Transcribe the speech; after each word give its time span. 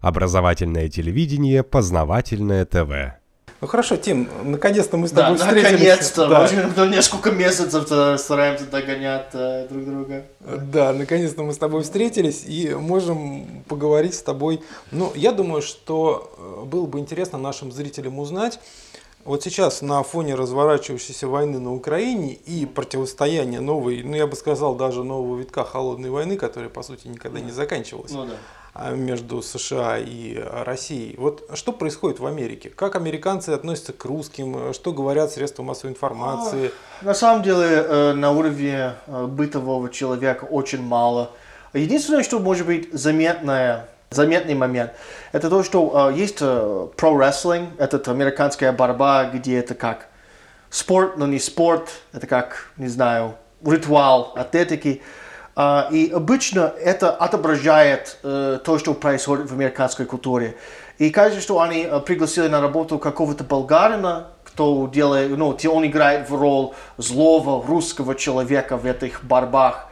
Образовательное 0.00 0.88
телевидение, 0.88 1.62
познавательное 1.62 2.64
ТВ. 2.64 3.18
Ну 3.60 3.66
хорошо, 3.66 3.96
Тим, 3.96 4.28
наконец-то 4.44 4.96
мы 4.96 5.08
с 5.08 5.10
тобой 5.10 5.36
Да, 5.36 5.44
встретились. 5.46 5.72
наконец-то. 5.72 6.28
Да. 6.28 6.48
Мы 6.76 6.86
несколько 6.94 7.32
месяцев 7.32 8.20
стараемся 8.20 8.66
догонять 8.66 9.30
э, 9.32 9.66
друг 9.68 9.84
друга. 9.84 10.24
Да, 10.40 10.92
наконец-то 10.92 11.42
мы 11.42 11.52
с 11.52 11.58
тобой 11.58 11.82
встретились 11.82 12.44
и 12.46 12.72
можем 12.74 13.64
поговорить 13.66 14.14
с 14.14 14.22
тобой. 14.22 14.62
Ну, 14.92 15.10
я 15.16 15.32
думаю, 15.32 15.62
что 15.62 16.32
э, 16.38 16.64
было 16.66 16.86
бы 16.86 17.00
интересно 17.00 17.36
нашим 17.38 17.72
зрителям 17.72 18.20
узнать, 18.20 18.60
вот 19.28 19.42
сейчас 19.42 19.82
на 19.82 20.02
фоне 20.02 20.34
разворачивающейся 20.34 21.28
войны 21.28 21.58
на 21.58 21.74
Украине 21.74 22.32
и 22.32 22.64
противостояния 22.64 23.60
новой, 23.60 24.02
ну 24.02 24.16
я 24.16 24.26
бы 24.26 24.34
сказал, 24.34 24.74
даже 24.74 25.04
нового 25.04 25.38
витка 25.38 25.64
холодной 25.64 26.08
войны, 26.08 26.36
которая 26.36 26.70
по 26.70 26.82
сути 26.82 27.08
никогда 27.08 27.38
не 27.38 27.52
заканчивалась, 27.52 28.10
Ну 28.10 28.24
да. 28.24 28.32
а, 28.72 28.92
между 28.92 29.42
США 29.42 29.98
и 29.98 30.34
а, 30.38 30.64
Россией. 30.64 31.14
Вот 31.18 31.46
что 31.52 31.72
происходит 31.72 32.20
в 32.20 32.26
Америке? 32.26 32.70
Как 32.70 32.96
американцы 32.96 33.50
относятся 33.50 33.92
к 33.92 34.02
русским? 34.06 34.72
Что 34.72 34.94
говорят 34.94 35.30
средства 35.30 35.62
массовой 35.62 35.90
информации? 35.90 36.72
На 37.02 37.12
самом 37.12 37.42
деле, 37.42 37.66
э, 37.66 38.12
на 38.14 38.32
уровне 38.32 38.94
э, 39.06 39.26
бытового 39.26 39.90
человека 39.90 40.44
очень 40.44 40.80
мало. 40.82 41.32
Единственное, 41.74 42.22
что 42.22 42.38
может 42.38 42.66
быть 42.66 42.90
заметное, 42.94 43.90
заметный 44.10 44.54
момент, 44.54 44.92
это 45.32 45.50
то, 45.50 45.62
что 45.62 46.10
э, 46.10 46.14
есть 46.14 46.38
э, 46.40 46.88
про-рестлинг, 46.96 47.70
это 47.78 48.10
американская 48.10 48.72
борьба, 48.72 49.24
где 49.24 49.58
это 49.58 49.74
как 49.74 50.08
спорт, 50.70 51.16
но 51.16 51.26
не 51.26 51.38
спорт, 51.38 51.90
это 52.12 52.26
как, 52.26 52.70
не 52.76 52.88
знаю, 52.88 53.34
ритуал 53.64 54.32
атлетики. 54.36 55.02
А, 55.56 55.88
И 55.90 56.10
обычно 56.10 56.72
это 56.80 57.10
отображает 57.10 58.18
э, 58.22 58.60
то, 58.64 58.78
что 58.78 58.94
происходит 58.94 59.50
в 59.50 59.54
американской 59.54 60.06
культуре. 60.06 60.56
И 60.98 61.10
кажется, 61.10 61.40
что 61.40 61.60
они 61.60 61.82
э, 61.82 62.00
пригласили 62.00 62.48
на 62.48 62.60
работу 62.60 62.98
какого-то 62.98 63.44
болгарина, 63.44 64.28
кто 64.44 64.88
делает, 64.92 65.36
ну, 65.36 65.56
он 65.72 65.86
играет 65.86 66.30
в 66.30 66.34
роль 66.34 66.70
злого 66.96 67.64
русского 67.66 68.14
человека 68.14 68.76
в 68.76 68.86
этих 68.86 69.24
борьбах. 69.24 69.87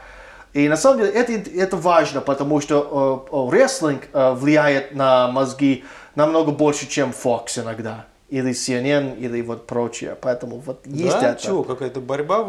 И 0.57 0.67
на 0.67 0.75
самом 0.75 1.01
деле 1.01 1.11
это, 1.11 1.33
это 1.33 1.77
важно, 1.77 2.19
потому 2.19 2.61
что 2.61 3.27
э, 3.31 3.35
э, 3.35 3.55
рестлинг 3.55 4.07
э, 4.11 4.33
влияет 4.33 4.95
на 4.95 5.27
мозги 5.27 5.83
намного 6.15 6.51
больше, 6.51 6.87
чем 6.87 7.11
Fox 7.11 7.61
иногда. 7.61 8.07
Или 8.29 8.53
CNN, 8.53 9.19
или 9.19 9.43
вот 9.43 9.67
прочее. 9.67 10.17
Поэтому 10.19 10.57
вот 10.57 10.87
есть 10.87 11.19
да, 11.19 11.33
это. 11.33 11.43
чего, 11.43 11.63
какая-то 11.63 12.01
борьба 12.01 12.39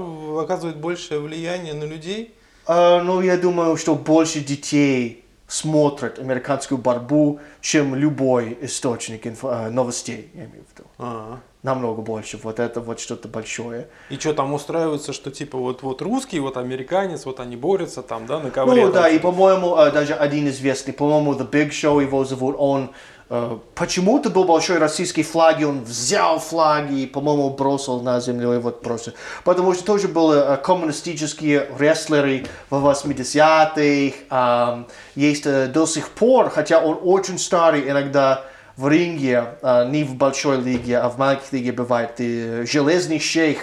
оказывает 0.40 0.78
большее 0.78 1.20
влияние 1.20 1.74
на 1.74 1.84
людей? 1.84 2.34
А, 2.66 3.02
ну, 3.02 3.20
я 3.20 3.36
думаю, 3.36 3.76
что 3.76 3.94
больше 3.94 4.40
детей 4.40 5.26
смотрят 5.46 6.18
американскую 6.18 6.78
борьбу, 6.78 7.40
чем 7.60 7.94
любой 7.94 8.56
источник 8.62 9.26
инфо- 9.26 9.68
новостей, 9.68 10.30
я 10.32 10.44
имею 10.44 10.64
в 10.64 10.78
виду. 10.78 10.88
А. 10.96 11.40
Намного 11.64 12.02
больше. 12.02 12.38
Вот 12.40 12.60
это 12.60 12.80
вот 12.80 13.00
что-то 13.00 13.26
большое. 13.26 13.88
И 14.10 14.16
что 14.16 14.32
там 14.32 14.54
устраивается, 14.54 15.12
что 15.12 15.32
типа 15.32 15.58
вот 15.58 15.82
вот 15.82 16.00
русский, 16.02 16.38
вот 16.38 16.56
американец, 16.56 17.26
вот 17.26 17.40
они 17.40 17.56
борются 17.56 18.02
там, 18.02 18.26
да, 18.26 18.38
на 18.38 18.52
ковре. 18.52 18.86
Ну 18.86 18.92
там 18.92 19.02
да, 19.02 19.08
и 19.08 19.18
что-то. 19.18 19.32
по-моему, 19.32 19.76
э, 19.76 19.90
даже 19.90 20.14
один 20.14 20.48
известный, 20.48 20.94
по-моему, 20.94 21.32
The 21.32 21.50
Big 21.50 21.70
Show 21.70 22.00
его 22.00 22.24
зовут, 22.24 22.54
он 22.60 22.92
э, 23.28 23.58
почему-то 23.74 24.30
был 24.30 24.44
большой 24.44 24.78
российский 24.78 25.24
флаг, 25.24 25.60
и 25.60 25.64
он 25.64 25.82
взял 25.82 26.38
флаги 26.38 27.00
и, 27.00 27.06
по-моему, 27.06 27.50
бросил 27.50 28.02
на 28.02 28.20
землю 28.20 28.54
и 28.54 28.58
вот 28.58 28.80
просто. 28.80 29.14
Потому 29.42 29.74
что 29.74 29.84
тоже 29.84 30.06
были 30.06 30.38
э, 30.38 30.56
коммунистические 30.58 31.70
рестлеры 31.76 32.46
в 32.70 32.76
80-х, 32.76 34.16
ам, 34.30 34.86
есть 35.16 35.42
до 35.72 35.86
сих 35.86 36.10
пор, 36.10 36.50
хотя 36.50 36.78
он 36.78 37.00
очень 37.02 37.36
старый, 37.36 37.90
иногда 37.90 38.44
в 38.78 38.88
ринге, 38.88 39.44
э, 39.60 39.88
не 39.90 40.04
в 40.04 40.14
большой 40.14 40.58
лиге, 40.60 40.98
а 40.98 41.08
в 41.08 41.18
маленькой 41.18 41.48
лиге 41.58 41.72
бывает, 41.72 42.12
и 42.18 42.62
железный 42.64 43.18
шейх, 43.18 43.58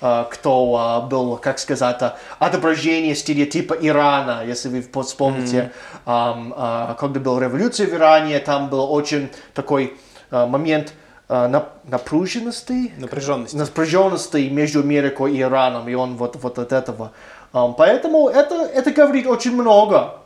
э, 0.00 0.24
кто 0.30 0.74
а, 0.76 1.00
был, 1.02 1.36
как 1.36 1.58
сказать, 1.58 2.00
а, 2.00 2.16
отображение 2.38 3.14
стереотипа 3.14 3.74
Ирана, 3.74 4.42
если 4.46 4.70
вы 4.70 5.02
вспомните, 5.02 5.72
а, 6.06 6.96
когда 6.98 7.20
была 7.20 7.40
революция 7.40 7.86
в 7.86 7.92
Иране, 7.92 8.38
там 8.38 8.70
был 8.70 8.90
очень 8.90 9.28
такой 9.52 9.94
а, 10.30 10.46
момент 10.46 10.94
а, 11.28 11.48
нап- 11.48 11.72
напряженности, 11.84 12.92
Напряженность. 12.96 13.52
напряженности 13.52 14.48
между 14.48 14.80
Америкой 14.80 15.34
и 15.36 15.42
Ираном, 15.42 15.86
и 15.86 15.94
он 15.94 16.16
вот, 16.16 16.36
вот 16.36 16.58
от 16.58 16.72
этого. 16.72 17.12
Поэтому 17.52 18.28
это, 18.28 18.54
это 18.54 18.90
говорит 18.90 19.26
очень 19.26 19.52
много. 19.52 20.18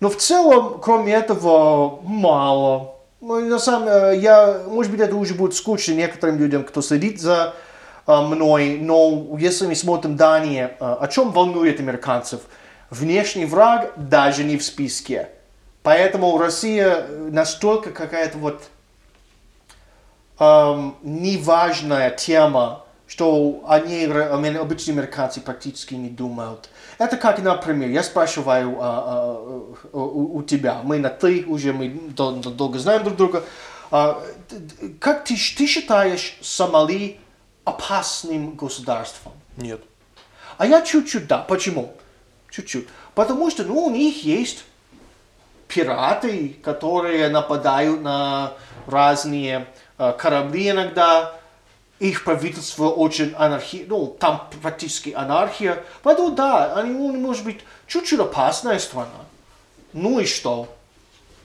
Но 0.00 0.08
в 0.08 0.16
целом, 0.16 0.80
кроме 0.80 1.12
этого, 1.12 2.00
мало. 2.02 2.97
Ну, 3.20 3.40
на 3.40 3.58
самом 3.58 3.88
э, 3.88 4.16
я, 4.18 4.62
может 4.68 4.92
быть, 4.92 5.00
это 5.00 5.16
уже 5.16 5.34
будет 5.34 5.54
скучно 5.54 5.92
некоторым 5.92 6.38
людям, 6.38 6.62
кто 6.62 6.82
следит 6.82 7.20
за 7.20 7.54
э, 8.06 8.20
мной, 8.20 8.78
но 8.80 9.36
если 9.40 9.66
мы 9.66 9.74
смотрим 9.74 10.16
данные, 10.16 10.76
э, 10.78 10.96
о 11.00 11.08
чем 11.08 11.32
волнует 11.32 11.80
американцев, 11.80 12.42
внешний 12.90 13.44
враг 13.44 13.92
даже 13.96 14.44
не 14.44 14.56
в 14.56 14.62
списке. 14.62 15.30
Поэтому 15.82 16.38
Россия 16.38 17.08
настолько 17.08 17.90
какая-то 17.90 18.38
вот 18.38 18.62
эм, 20.38 20.96
неважная 21.02 22.10
тема, 22.10 22.84
что 23.08 23.64
о 23.66 23.80
ней 23.80 24.06
ра- 24.06 24.30
аме- 24.32 24.58
обычные 24.58 24.92
американцы 24.92 25.40
практически 25.40 25.94
не 25.94 26.10
думают. 26.10 26.68
Это 26.98 27.16
как, 27.16 27.38
например, 27.42 27.88
я 27.88 28.02
спрашиваю 28.02 28.76
а, 28.80 28.86
а, 29.92 29.96
у, 29.96 30.36
у 30.36 30.42
тебя, 30.42 30.80
мы 30.84 30.98
на 30.98 31.08
ты 31.08 31.44
уже, 31.46 31.72
мы 31.72 31.88
дол- 31.88 32.36
дол- 32.36 32.52
долго 32.52 32.78
знаем 32.78 33.02
друг 33.02 33.16
друга, 33.16 33.44
А, 33.90 34.22
как 35.00 35.24
ты, 35.24 35.34
ты 35.34 35.66
считаешь 35.66 36.36
Сомали 36.42 37.18
опасным 37.64 38.54
государством? 38.54 39.32
Нет. 39.56 39.80
А 40.58 40.66
я 40.66 40.82
чуть-чуть, 40.82 41.26
да. 41.26 41.38
Почему? 41.38 41.94
Чуть-чуть. 42.50 42.86
Потому 43.14 43.50
что, 43.50 43.64
ну, 43.64 43.86
у 43.86 43.90
них 43.90 44.24
есть 44.24 44.64
пираты, 45.68 46.56
которые 46.62 47.28
нападают 47.30 48.02
на 48.02 48.52
разные 48.86 49.66
э, 49.98 50.12
корабли 50.18 50.70
иногда. 50.70 51.37
Их 51.98 52.24
правительство 52.24 52.88
очень 52.88 53.34
анархи... 53.36 53.84
Ну, 53.88 54.06
там 54.06 54.48
практически 54.62 55.10
анархия. 55.10 55.82
Поэтому, 56.02 56.30
да, 56.30 56.74
они, 56.74 56.92
ну, 56.92 57.12
может 57.16 57.44
быть, 57.44 57.60
чуть-чуть 57.86 58.20
опасная 58.20 58.78
страна. 58.78 59.24
Ну 59.92 60.20
и 60.20 60.24
что? 60.24 60.68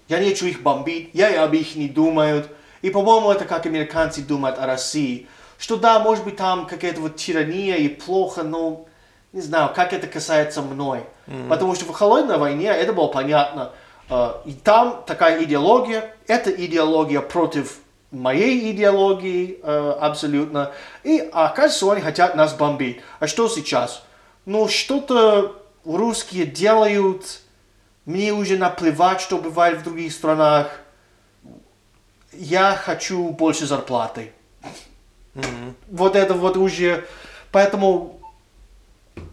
Я 0.08 0.19
не 0.19 0.30
хочу 0.30 0.46
их 0.46 0.62
бомбить, 0.62 1.09
я 1.14 1.44
об 1.44 1.53
их 1.53 1.75
не 1.75 1.90
думаю. 1.90 2.46
И, 2.81 2.90
по-моему, 2.90 3.31
это 3.31 3.46
как 3.46 3.66
американцы 3.66 4.22
думают 4.22 4.59
о 4.59 4.68
России. 4.68 5.28
Что 5.58 5.78
да, 5.78 6.00
может 6.00 6.25
быть, 6.25 6.36
там 6.36 6.68
какая-то 6.68 7.02
вот 7.02 7.16
тирания 7.16 7.78
и 7.78 7.88
плохо, 7.88 8.44
но 8.44 8.85
не 9.31 9.41
знаю, 9.41 9.72
как 9.74 9.94
это 9.94 10.06
касается 10.08 10.62
мной. 10.62 11.03
Потому 11.50 11.74
что 11.74 11.85
в 11.85 11.91
холодной 11.91 12.38
войне 12.38 12.68
это 12.68 12.94
было 12.94 13.08
понятно. 13.08 13.72
Э, 14.09 14.34
И 14.46 14.53
там 14.53 15.03
такая 15.08 15.41
идеология, 15.44 16.14
это 16.28 16.52
идеология 16.52 17.22
против 17.22 17.78
моей 18.13 18.72
идеологии 18.72 19.59
э, 19.62 19.96
абсолютно. 20.00 20.72
И 21.03 21.19
оказывается, 21.34 21.91
они 21.91 22.01
хотят 22.01 22.35
нас 22.35 22.53
бомбить. 22.53 23.01
А 23.19 23.28
что 23.28 23.50
сейчас? 23.50 24.03
Ну, 24.46 24.68
что-то 24.68 25.62
русские 25.84 26.46
делают, 26.46 27.41
мне 28.06 28.31
уже 28.34 28.57
наплевать, 28.57 29.22
что 29.22 29.38
бывает 29.38 29.79
в 29.79 29.84
других 29.84 30.12
странах. 30.13 30.79
Я 32.31 32.75
хочу 32.75 33.29
больше 33.29 33.66
зарплаты. 33.66 34.31
Вот 35.90 36.16
это 36.16 36.34
вот 36.34 36.57
уже... 36.57 37.06
Поэтому 37.52 38.19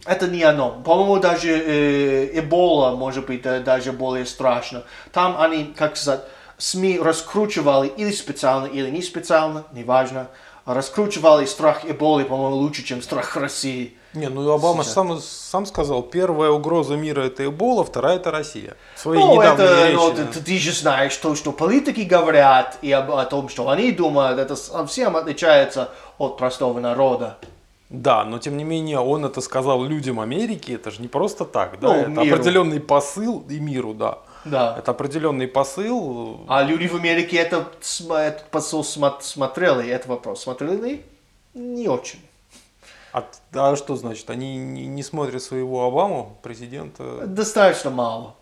это 0.05 0.29
не 0.29 0.43
оно. 0.43 0.81
По-моему, 0.85 1.19
даже 1.19 1.49
э, 1.49 2.39
Эбола 2.39 2.97
может 2.97 3.27
быть 3.27 3.45
э, 3.45 3.61
даже 3.61 3.93
более 3.93 4.27
страшно. 4.27 4.85
Там 5.13 5.41
они, 5.41 5.73
как 5.77 5.97
сказать, 5.97 6.25
СМИ 6.60 6.98
раскручивали 7.00 7.89
или 7.89 8.12
специально, 8.12 8.66
или 8.66 8.91
не 8.91 9.01
специально, 9.03 9.65
неважно, 9.72 10.28
раскручивали 10.66 11.47
страх 11.47 11.84
Эболы, 11.84 12.24
по-моему, 12.24 12.57
лучше, 12.57 12.84
чем 12.84 13.01
страх 13.03 13.34
России. 13.36 13.97
Не, 14.12 14.28
ну 14.28 14.51
Обама 14.53 14.83
Сейчас. 14.83 14.95
сам, 14.95 15.18
сам 15.21 15.66
сказал, 15.66 16.03
первая 16.03 16.51
угроза 16.51 16.97
мира 16.97 17.22
это 17.22 17.47
Эбола, 17.47 17.84
вторая 17.84 18.16
это 18.16 18.30
Россия. 18.30 18.77
В 18.97 19.01
своей 19.01 19.22
Ну, 19.22 19.41
это, 19.41 19.86
речи. 19.86 19.95
ну, 19.97 20.12
да. 20.12 20.24
ты, 20.27 20.41
ты 20.41 20.59
же 20.59 20.72
знаешь 20.72 21.16
то, 21.16 21.34
что 21.34 21.53
политики 21.53 22.01
говорят, 22.01 22.77
и 22.83 22.92
об- 22.92 23.13
о 23.13 23.24
том, 23.24 23.48
что 23.48 23.68
они 23.71 23.92
думают, 23.92 24.39
это 24.39 24.54
совсем 24.56 25.16
отличается 25.16 25.91
от 26.18 26.36
простого 26.36 26.78
народа. 26.80 27.39
Да, 27.89 28.24
но 28.24 28.39
тем 28.39 28.56
не 28.56 28.65
менее 28.65 28.98
он 29.01 29.24
это 29.24 29.41
сказал 29.41 29.83
людям 29.84 30.21
Америки, 30.21 30.72
это 30.72 30.91
же 30.91 31.01
не 31.03 31.09
просто 31.09 31.45
так, 31.45 31.78
да, 31.80 31.89
Ну, 31.89 31.95
это 31.95 32.09
миру. 32.10 32.34
определенный 32.36 32.80
посыл 32.80 33.45
и 33.48 33.59
миру, 33.60 33.95
да. 33.95 34.18
Да. 34.45 34.77
Это 34.78 34.91
определенный 34.92 35.48
посыл. 35.48 36.45
А 36.48 36.63
люди 36.63 36.87
в 36.87 36.95
Америке 36.97 37.37
это, 37.37 37.69
этот 38.10 38.45
посыл 38.51 38.83
смо- 38.83 39.21
смотрели, 39.21 39.89
это 39.89 40.09
вопрос. 40.09 40.42
Смотрели? 40.42 41.04
Не 41.54 41.89
очень. 41.89 42.21
А, 43.13 43.25
а 43.54 43.77
что 43.77 43.97
значит? 43.97 44.31
Они 44.31 44.57
не, 44.57 44.87
не 44.87 45.03
смотрят 45.03 45.42
своего 45.42 45.84
Обаму, 45.84 46.39
президента? 46.42 47.27
Достаточно 47.27 47.91
мало. 47.91 48.37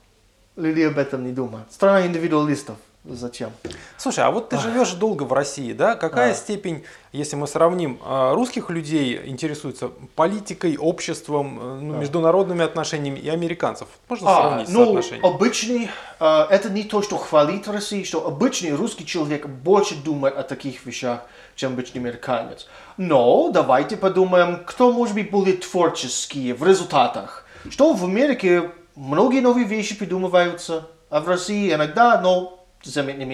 Люди 0.56 0.82
об 0.82 0.98
этом 0.98 1.24
не 1.24 1.32
думают. 1.32 1.72
Страна 1.72 2.06
индивидуалистов. 2.06 2.76
Зачем? 3.04 3.50
Слушай, 3.96 4.24
а 4.24 4.30
вот 4.30 4.50
ты 4.50 4.58
живешь 4.58 4.90
долго 4.92 5.22
в 5.22 5.32
России, 5.32 5.72
да? 5.72 5.94
Какая 5.94 6.32
А. 6.32 6.34
степень, 6.34 6.84
если 7.12 7.36
мы 7.36 7.46
сравним, 7.46 7.98
а, 8.04 8.34
русских 8.34 8.68
людей 8.70 9.22
интересуется 9.24 9.90
политикой, 10.14 10.76
обществом, 10.76 11.58
э, 11.58 11.80
ну, 11.80 11.96
международными 11.96 12.64
отношениями 12.64 13.18
и 13.18 13.28
американцев? 13.30 13.88
Можно 14.08 14.30
А, 14.30 14.34
сравнить 14.42 14.68
ну, 14.68 14.84
соотношение? 14.84 15.20
обычный, 15.24 15.88
э, 16.20 16.40
это 16.50 16.68
не 16.70 16.82
то, 16.84 17.00
что 17.00 17.16
хвалит 17.16 17.66
Россию, 17.68 18.04
что 18.04 18.26
обычный 18.26 18.72
русский 18.74 19.06
человек 19.06 19.46
больше 19.46 19.94
думает 19.94 20.36
о 20.36 20.42
таких 20.42 20.84
вещах, 20.84 21.22
чем 21.54 21.72
обычный 21.74 22.00
американец. 22.00 22.66
Но 22.98 23.50
давайте 23.50 23.96
подумаем, 23.96 24.64
кто 24.66 24.92
может 24.92 25.14
быть 25.14 25.30
более 25.30 25.56
творческий 25.56 26.52
в 26.52 26.62
результатах. 26.66 27.46
Что 27.70 27.94
в 27.94 28.04
Америке 28.04 28.70
многие 28.96 29.40
новые 29.40 29.66
вещи 29.66 29.96
придумываются, 29.96 30.88
а 31.08 31.20
в 31.20 31.28
России 31.28 31.72
иногда, 31.72 32.20
но 32.20 32.57
заметно 32.82 33.24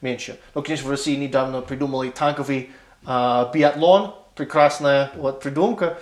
меньше. 0.00 0.38
Но, 0.54 0.62
конечно, 0.62 0.88
в 0.88 0.90
России 0.90 1.16
недавно 1.16 1.60
придумали 1.60 2.10
танковый 2.10 2.70
а, 3.04 3.50
биатлон, 3.52 4.14
прекрасная 4.34 5.10
вот 5.14 5.40
придумка. 5.40 5.98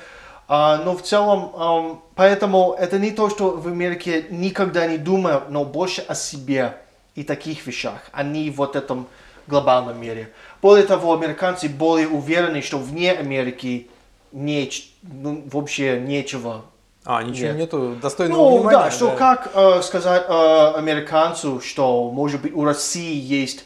А, 0.47 0.79
но 0.79 0.97
в 0.97 1.03
целом, 1.03 1.53
ам, 1.57 2.03
поэтому 2.15 2.75
это 2.79 2.99
не 2.99 3.11
то, 3.11 3.29
что 3.29 3.51
в 3.51 3.67
Америке 3.69 4.27
никогда 4.31 4.87
не 4.87 4.97
думают, 4.97 5.51
но 5.51 5.65
больше 5.65 6.01
о 6.03 6.15
себе 6.15 6.77
и 7.15 7.23
таких 7.23 7.67
вещах, 7.67 8.09
а 8.13 8.23
не 8.23 8.51
вот 8.51 8.77
этом 8.77 9.09
глобальном 9.47 10.01
мире. 10.01 10.33
Более 10.63 10.87
того, 10.87 11.13
американцы 11.13 11.69
более 11.69 12.09
уверены, 12.09 12.63
что 12.63 12.79
вне 12.79 13.13
Америки 13.13 13.91
неч- 14.33 14.91
ну, 15.03 15.43
вообще 15.51 16.01
нечего 16.01 16.65
А, 17.11 17.23
ничего 17.23 17.47
нет. 17.47 17.57
нету 17.57 17.97
достойного 18.03 18.39
ну, 18.39 18.57
внимания? 18.59 18.79
да, 18.81 18.91
что 18.91 19.13
как 19.13 19.51
э, 19.55 19.81
сказать 19.81 20.27
э, 20.29 20.73
американцу, 20.77 21.59
что, 21.63 22.11
может 22.11 22.43
быть, 22.43 22.53
у 22.53 22.65
России 22.65 23.19
есть 23.19 23.65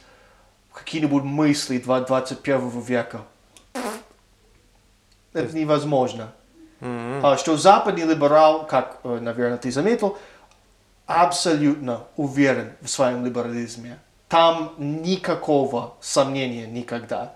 какие-нибудь 0.73 1.25
мысли 1.25 1.79
два- 1.79 2.03
21 2.03 2.81
века. 2.83 3.23
Это 5.33 5.57
невозможно. 5.57 6.33
А, 6.81 7.37
что 7.37 7.57
западный 7.57 8.05
либерал, 8.05 8.65
как, 8.65 9.01
э, 9.03 9.19
наверное, 9.21 9.59
ты 9.59 9.73
заметил, 9.73 10.17
абсолютно 11.07 12.05
уверен 12.17 12.75
в 12.81 12.87
своем 12.87 13.25
либерализме. 13.25 13.99
Там 14.29 14.73
никакого 14.79 15.95
сомнения 16.01 16.69
никогда, 16.69 17.35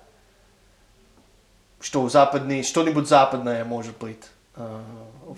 что 1.80 2.08
западный, 2.08 2.62
что-нибудь 2.62 3.08
западное 3.08 3.64
может 3.64 3.98
быть. 3.98 4.22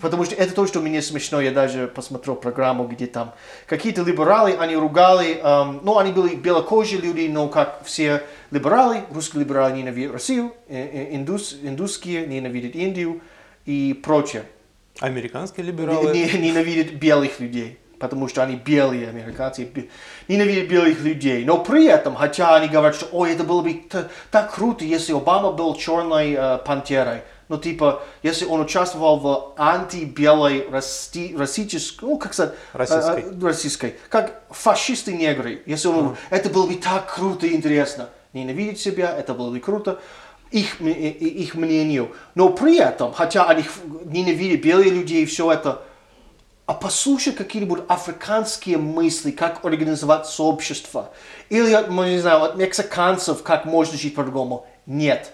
Потому 0.01 0.23
что 0.23 0.35
это 0.35 0.53
то, 0.53 0.67
что 0.67 0.81
мне 0.81 1.01
смешно. 1.01 1.41
Я 1.41 1.51
даже 1.51 1.87
посмотрел 1.87 2.35
программу, 2.35 2.85
где 2.87 3.07
там 3.07 3.33
какие-то 3.65 4.03
либералы, 4.03 4.55
они 4.59 4.75
ругали, 4.75 5.39
эм, 5.41 5.79
ну, 5.83 5.97
они 5.97 6.11
были 6.11 6.35
белокожие 6.35 7.01
люди, 7.01 7.27
но 7.27 7.47
как 7.47 7.81
все 7.85 8.21
либералы, 8.51 9.01
русские 9.11 9.43
либералы 9.43 9.71
ненавидят 9.77 10.13
Россию, 10.13 10.53
э, 10.67 10.77
э, 10.77 11.15
индус, 11.15 11.57
индусские 11.61 12.27
ненавидят 12.27 12.75
Индию 12.75 13.21
и 13.65 13.99
прочее. 14.03 14.43
Американские 14.99 15.65
либералы. 15.65 16.13
Не- 16.13 16.25
не- 16.25 16.49
ненавидят 16.49 16.93
белых 16.93 17.39
людей, 17.39 17.79
потому 17.99 18.27
что 18.27 18.43
они 18.43 18.57
белые 18.57 19.09
американцы, 19.09 19.67
ненавидят 20.27 20.67
белых 20.69 21.01
людей. 21.01 21.45
Но 21.45 21.63
при 21.63 21.85
этом, 21.85 22.15
хотя 22.15 22.55
они 22.55 22.67
говорят, 22.67 22.95
что 22.95 23.07
ой, 23.11 23.31
это 23.33 23.43
было 23.43 23.61
бы 23.61 23.81
так 24.29 24.53
круто, 24.53 24.85
если 24.85 25.13
Обама 25.13 25.51
был 25.51 25.75
черной 25.75 26.33
э, 26.33 26.57
пантерой. 26.65 27.21
Ну, 27.49 27.57
типа, 27.57 28.03
если 28.21 28.45
он 28.45 28.61
участвовал 28.61 29.19
в 29.19 29.53
антибелой 29.57 30.69
расти, 30.69 31.35
расистической, 31.35 32.07
ну, 32.07 32.17
как 32.17 32.35
сказать, 32.35 32.53
э, 32.73 32.77
Российской. 32.77 33.21
э, 33.21 33.41
российской, 33.41 33.95
как 34.07 34.43
фашисты-негры. 34.51 35.63
Если 35.65 35.87
он, 35.87 36.15
это 36.29 36.49
было 36.49 36.67
бы 36.67 36.75
так 36.75 37.11
круто 37.13 37.47
и 37.47 37.55
интересно. 37.55 38.09
Ненавидеть 38.33 38.79
себя, 38.79 39.17
это 39.17 39.33
было 39.33 39.49
бы 39.49 39.59
круто 39.59 39.99
их, 40.51 40.79
их 40.79 41.55
мнению. 41.55 42.15
Но 42.35 42.49
при 42.49 42.77
этом, 42.77 43.13
хотя 43.13 43.45
они 43.45 43.65
ненавидят 44.05 44.61
белые 44.61 44.91
людей 44.91 45.23
и 45.23 45.25
все 45.25 45.51
это, 45.51 45.81
а 46.67 46.75
послушай 46.75 47.33
какие-нибудь 47.33 47.81
африканские 47.87 48.77
мысли, 48.77 49.31
как 49.31 49.65
организовать 49.65 50.27
сообщество. 50.27 51.09
Или, 51.49 51.73
от, 51.73 51.89
ну, 51.89 52.05
не 52.05 52.19
знаю, 52.19 52.43
от 52.43 52.57
мексиканцев, 52.57 53.41
как 53.41 53.65
можно 53.65 53.97
жить 53.97 54.13
по-другому. 54.13 54.67
Нет. 54.85 55.33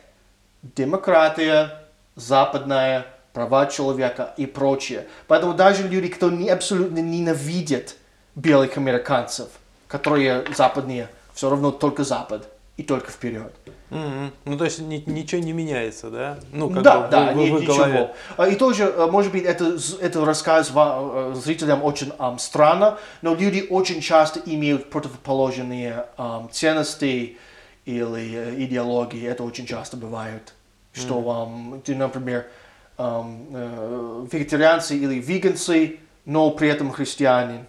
Демократия, 0.64 1.85
западная, 2.16 3.06
права 3.34 3.66
человека 3.68 4.34
и 4.38 4.46
прочее. 4.46 5.08
Поэтому 5.28 5.54
даже 5.54 5.88
люди, 5.88 6.08
кто 6.08 6.30
не, 6.32 6.50
абсолютно 6.50 7.00
ненавидят 7.00 7.96
белых 8.36 8.78
американцев, 8.78 9.50
которые 9.88 10.46
западные, 10.56 11.10
все 11.34 11.50
равно 11.50 11.72
только 11.72 12.04
Запад 12.06 12.48
и 12.78 12.84
только 12.84 13.12
вперед. 13.12 13.54
Мгм. 13.90 14.32
Ну, 14.46 14.58
то 14.58 14.66
есть 14.66 14.80
ни- 14.80 15.04
ничего 15.06 15.42
не 15.42 15.54
меняется, 15.54 16.10
да? 16.10 16.40
Ну, 16.52 16.70
как 16.70 16.82
да, 16.82 17.00
бы 17.02 17.08
да, 17.10 17.32
в- 17.32 17.36
ни- 17.36 17.50
в 17.52 17.64
голове. 17.66 17.92
ничего. 17.94 18.12
А, 18.36 18.48
И 18.48 18.56
тоже, 18.56 18.84
э, 18.86 19.06
может 19.06 19.32
быть, 19.32 19.44
это, 19.44 19.78
это 20.02 20.26
рассказ 20.26 20.72
э, 20.76 21.34
зрителям 21.36 21.84
очень 21.84 22.12
ам, 22.18 22.40
странно, 22.40 22.98
но 23.22 23.36
люди 23.36 23.66
очень 23.70 24.02
часто 24.02 24.40
имеют 24.40 24.90
противоположные 24.90 26.08
ам, 26.18 26.50
ценности 26.52 27.38
или 27.86 28.36
э, 28.36 28.56
идеологии. 28.64 29.24
Это 29.26 29.44
очень 29.44 29.66
часто 29.68 29.98
бывает. 29.98 30.54
Что, 30.96 31.80
ты, 31.84 31.94
например, 31.94 32.46
ам, 32.98 33.46
э, 33.54 34.26
вегетарианцы 34.32 34.96
или 34.98 35.16
веганцы, 35.16 36.00
но 36.26 36.50
при 36.52 36.70
этом 36.70 36.92
христианин. 36.92 37.66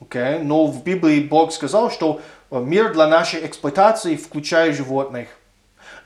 Окей? 0.00 0.38
Но 0.38 0.66
в 0.66 0.82
Библии 0.82 1.20
Бог 1.20 1.52
сказал, 1.52 1.90
что 1.90 2.20
э, 2.50 2.58
мир 2.58 2.92
для 2.94 3.06
нашей 3.06 3.44
эксплуатации 3.46 4.16
включает 4.16 4.74
животных. 4.76 5.28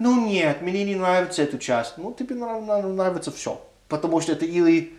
Ну 0.00 0.26
нет, 0.26 0.62
мне 0.62 0.82
не 0.84 0.96
нравится 0.96 1.42
эта 1.42 1.58
часть. 1.58 1.96
Ну 1.96 2.12
тебе 2.12 2.34
нрав- 2.34 2.64
нрав- 2.64 2.84
нравится 2.84 3.30
все. 3.30 3.60
Потому 3.88 4.20
что 4.20 4.32
это 4.32 4.44
или 4.44 4.94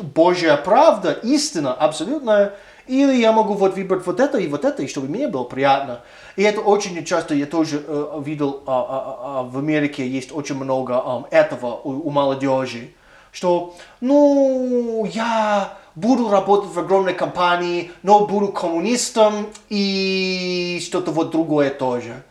Божья 0.00 0.56
правда, 0.56 1.12
истина 1.12 1.72
абсолютная, 1.72 2.52
или 2.86 3.14
я 3.14 3.32
могу 3.32 3.54
вот 3.54 3.76
выбрать 3.76 4.06
вот 4.06 4.20
это 4.20 4.38
и 4.38 4.48
вот 4.48 4.64
это, 4.64 4.82
и 4.82 4.86
чтобы 4.86 5.08
мне 5.08 5.28
было 5.28 5.44
приятно. 5.44 6.02
И 6.36 6.42
это 6.42 6.60
очень 6.60 7.04
часто 7.04 7.34
я 7.34 7.46
тоже 7.46 7.82
э, 7.86 8.22
видел 8.24 8.62
а, 8.66 9.40
а, 9.40 9.42
в 9.42 9.58
Америке 9.58 10.06
есть 10.06 10.32
очень 10.32 10.56
много 10.56 11.02
ам, 11.04 11.26
этого 11.30 11.74
у, 11.74 12.08
у 12.08 12.10
молодежи, 12.10 12.90
что 13.32 13.74
ну 14.00 15.04
я 15.12 15.76
буду 15.94 16.28
работать 16.28 16.70
в 16.70 16.78
огромной 16.78 17.14
компании, 17.14 17.90
но 18.02 18.26
буду 18.26 18.48
коммунистом 18.52 19.48
и 19.68 20.80
что-то 20.82 21.10
вот 21.10 21.30
другое 21.30 21.70
тоже 21.70 22.22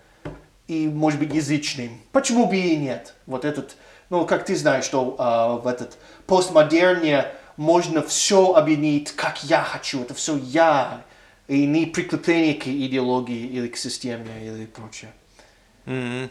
и, 0.67 0.87
может 0.87 1.19
быть, 1.19 1.33
язычным. 1.33 2.01
Почему 2.11 2.47
бы 2.47 2.57
и 2.57 2.75
нет? 2.75 3.13
Вот 3.25 3.45
этот, 3.45 3.75
ну, 4.09 4.25
как 4.25 4.45
ты 4.45 4.55
знаешь, 4.55 4.83
что 4.83 5.15
а, 5.17 5.57
в 5.57 5.67
этот 5.67 5.97
постмодерне 6.25 7.25
можно 7.57 8.01
все 8.01 8.53
объединить, 8.53 9.11
как 9.11 9.43
я 9.43 9.63
хочу, 9.63 10.01
это 10.01 10.13
все 10.13 10.35
я, 10.37 11.01
и 11.47 11.65
не 11.65 11.85
прикрепление 11.85 12.55
к 12.55 12.67
идеологии 12.67 13.45
или 13.47 13.67
к 13.67 13.77
системе 13.77 14.25
или 14.41 14.65
прочее. 14.65 15.11
Мгм. 15.85 16.29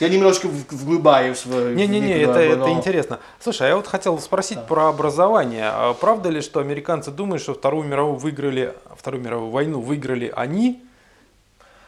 Я 0.00 0.08
немножко 0.08 0.46
вглубаюсь 0.48 1.44
в... 1.44 1.74
Не-не-не, 1.74 2.22
это, 2.22 2.38
это 2.38 2.56
но- 2.56 2.70
интересно. 2.70 3.18
Слушай, 3.40 3.66
а 3.66 3.70
я 3.70 3.76
вот 3.76 3.86
хотел 3.86 4.18
спросить 4.20 4.66
про 4.66 4.88
образование. 4.88 5.68
А 5.68 5.92
правда 5.92 6.30
ли, 6.30 6.40
что 6.40 6.60
американцы 6.60 7.10
думают, 7.10 7.42
что 7.42 7.52
Вторую 7.52 7.86
мировую 7.86 8.16
выиграли, 8.16 8.74
Вторую 8.96 9.22
мировую 9.22 9.50
войну 9.50 9.80
выиграли 9.80 10.32
они? 10.34 10.82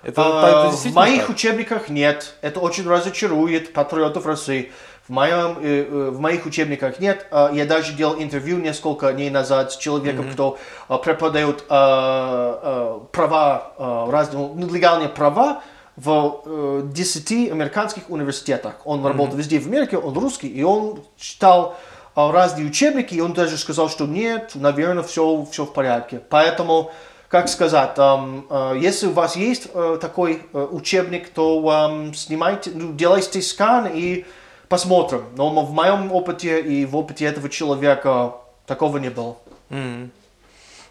Это, 0.02 0.20
А, 0.22 0.68
это 0.68 0.76
в 0.76 0.92
моих 0.94 1.22
так? 1.22 1.30
учебниках 1.30 1.88
нет. 1.88 2.34
Это 2.42 2.60
очень 2.60 2.86
разочарует 2.86 3.72
патриотов 3.72 4.26
России. 4.26 4.70
В, 5.06 5.10
моем, 5.12 5.58
э, 5.60 5.84
э, 5.84 6.10
в 6.10 6.18
моих 6.18 6.46
учебниках 6.46 6.98
нет. 6.98 7.26
А, 7.30 7.50
Я 7.52 7.66
даже 7.66 7.92
делал 7.92 8.16
интервью 8.16 8.56
несколько 8.58 9.12
дней 9.12 9.28
назад 9.28 9.72
с 9.72 9.76
человеком, 9.76 10.30
кто 10.32 10.58
а, 10.88 10.96
преподает 10.96 11.64
а, 11.68 13.00
права, 13.12 14.08
разные, 14.10 14.48
ну, 14.54 14.72
легальные 14.72 15.10
права 15.10 15.62
в 15.96 16.42
э, 16.46 16.82
10 16.86 17.52
американских 17.52 18.08
университетах. 18.08 18.74
Он 18.84 19.04
работал 19.04 19.36
везде 19.36 19.60
в 19.60 19.66
Америке, 19.66 19.98
он 19.98 20.16
русский, 20.18 20.48
и 20.48 20.62
он 20.62 21.00
читал 21.16 21.76
разные 22.16 22.66
учебники, 22.66 23.14
и 23.14 23.20
он 23.20 23.32
даже 23.32 23.58
сказал, 23.58 23.88
что 23.88 24.06
нет, 24.06 24.52
наверное, 24.54 25.02
все, 25.02 25.46
все 25.50 25.64
в 25.64 25.72
порядке. 25.72 26.20
Поэтому, 26.30 26.92
как 27.28 27.48
сказать, 27.48 27.92
э, 27.96 28.78
если 28.80 29.06
у 29.06 29.12
вас 29.12 29.36
есть 29.36 29.68
э, 29.74 29.98
такой 30.00 30.42
э, 30.52 30.68
учебник, 30.70 31.28
то 31.28 31.68
ам, 31.68 32.14
снимайте, 32.14 32.70
ну, 32.74 32.92
делайте 32.92 33.42
скан 33.42 33.88
и 33.92 34.24
посмотрим. 34.68 35.24
Но 35.36 35.50
в 35.64 35.72
моем 35.72 36.12
опыте 36.12 36.60
и 36.60 36.84
в 36.84 36.96
опыте 36.96 37.24
этого 37.24 37.48
человека 37.48 38.34
такого 38.66 38.98
не 38.98 39.10
было. 39.10 39.36
Мгм. 39.68 40.10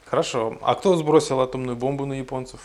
Хорошо. 0.05 0.57
А 0.61 0.75
кто 0.75 0.95
сбросил 0.95 1.41
атомную 1.41 1.75
бомбу 1.75 2.05
на 2.05 2.13
японцев? 2.13 2.59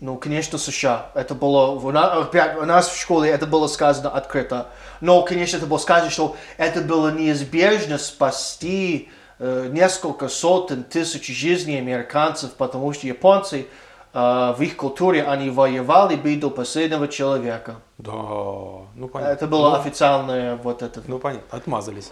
Ну, 0.00 0.16
конечно, 0.16 0.58
США. 0.58 1.10
Это 1.14 1.34
было, 1.34 1.68
у 1.70 1.90
на- 1.90 2.12
опять, 2.12 2.58
у 2.58 2.64
нас 2.66 2.88
в 2.88 3.00
школе 3.00 3.30
это 3.30 3.46
было 3.46 3.68
сказано 3.68 4.10
открыто. 4.10 4.68
Но, 5.00 5.22
конечно, 5.22 5.56
это 5.56 5.66
было 5.66 5.78
сказано, 5.78 6.10
что 6.10 6.36
это 6.58 6.82
было 6.82 7.10
неизбежно 7.10 7.96
спасти 7.98 9.08
э, 9.38 9.68
несколько 9.72 10.28
сотен 10.28 10.84
тысяч 10.84 11.26
жизней 11.26 11.78
американцев, 11.78 12.52
потому 12.52 12.92
что 12.92 13.06
японцы 13.06 13.66
в 14.14 14.56
их 14.60 14.76
культуре 14.76 15.24
они 15.24 15.50
воевали 15.50 16.14
бы 16.14 16.36
до 16.36 16.48
последнего 16.48 17.08
человека. 17.08 17.76
Да, 17.98 18.12
ну 18.12 19.08
понятно. 19.12 19.32
Это 19.32 19.46
было 19.48 19.70
Ну, 19.70 19.74
официальное 19.74 20.56
вот 20.56 20.82
это. 20.82 21.02
Ну 21.08 21.18
понятно, 21.18 21.58
отмазались. 21.58 22.10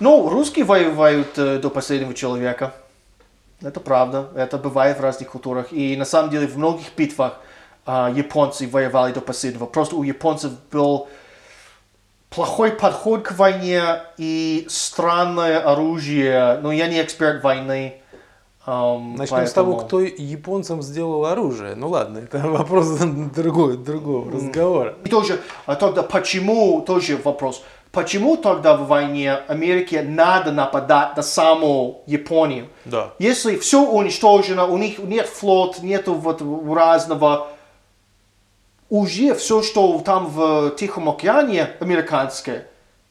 Ну, 0.00 0.28
русские 0.28 0.64
воюют 0.64 1.38
э, 1.38 1.58
до 1.58 1.70
последнего 1.70 2.14
человека. 2.14 2.74
Это 3.62 3.80
правда. 3.80 4.28
Это 4.34 4.58
бывает 4.58 4.98
в 4.98 5.00
разных 5.00 5.30
культурах. 5.30 5.72
И 5.72 5.96
на 5.96 6.04
самом 6.04 6.30
деле 6.30 6.46
в 6.46 6.56
многих 6.58 6.94
битвах 6.96 7.40
а, 7.86 8.10
японцы 8.14 8.68
воевали 8.68 9.12
до 9.12 9.20
последнего. 9.20 9.66
Просто 9.66 9.96
у 9.96 10.02
японцев 10.02 10.52
был 10.70 11.08
плохой 12.28 12.72
подход 12.72 13.22
к 13.22 13.32
войне 13.32 14.02
и 14.18 14.66
странное 14.68 15.60
оружие. 15.60 16.58
Но 16.62 16.72
я 16.72 16.88
не 16.88 17.00
эксперт 17.00 17.42
войны. 17.42 18.02
Ам, 18.66 19.14
Начнем 19.16 19.46
с 19.46 19.52
того, 19.52 19.72
поэтому- 19.78 19.86
кто 19.86 20.00
японцам 20.22 20.82
сделал 20.82 21.24
оружие. 21.26 21.74
Ну 21.76 21.88
ладно, 21.88 22.18
это 22.18 22.38
вопрос 22.48 22.98
другой, 23.34 23.76
другого 23.78 24.30
разговора. 24.32 24.94
И 25.04 25.08
тоже, 25.08 25.40
а 25.66 25.74
тогда 25.76 26.02
почему, 26.02 26.80
тоже 26.82 27.16
вопрос, 27.16 27.62
почему 27.92 28.36
тогда 28.36 28.76
в 28.76 28.86
войне 28.88 29.32
Америке 29.48 30.02
надо 30.02 30.52
нападать 30.52 31.16
на 31.16 31.22
саму 31.22 32.02
Японию? 32.06 32.66
Да. 32.84 33.12
Если 33.18 33.56
все 33.56 33.82
уничтожено, 33.82 34.66
у 34.66 34.76
них 34.76 34.98
нет 34.98 35.26
флот, 35.26 35.82
нету 35.82 36.14
вот 36.14 36.42
разного, 36.68 37.48
уже 38.88 39.34
все, 39.34 39.62
что 39.62 39.98
там 40.04 40.26
в 40.26 40.70
Тихом 40.76 41.08
океане 41.08 41.70
американское, 41.80 42.66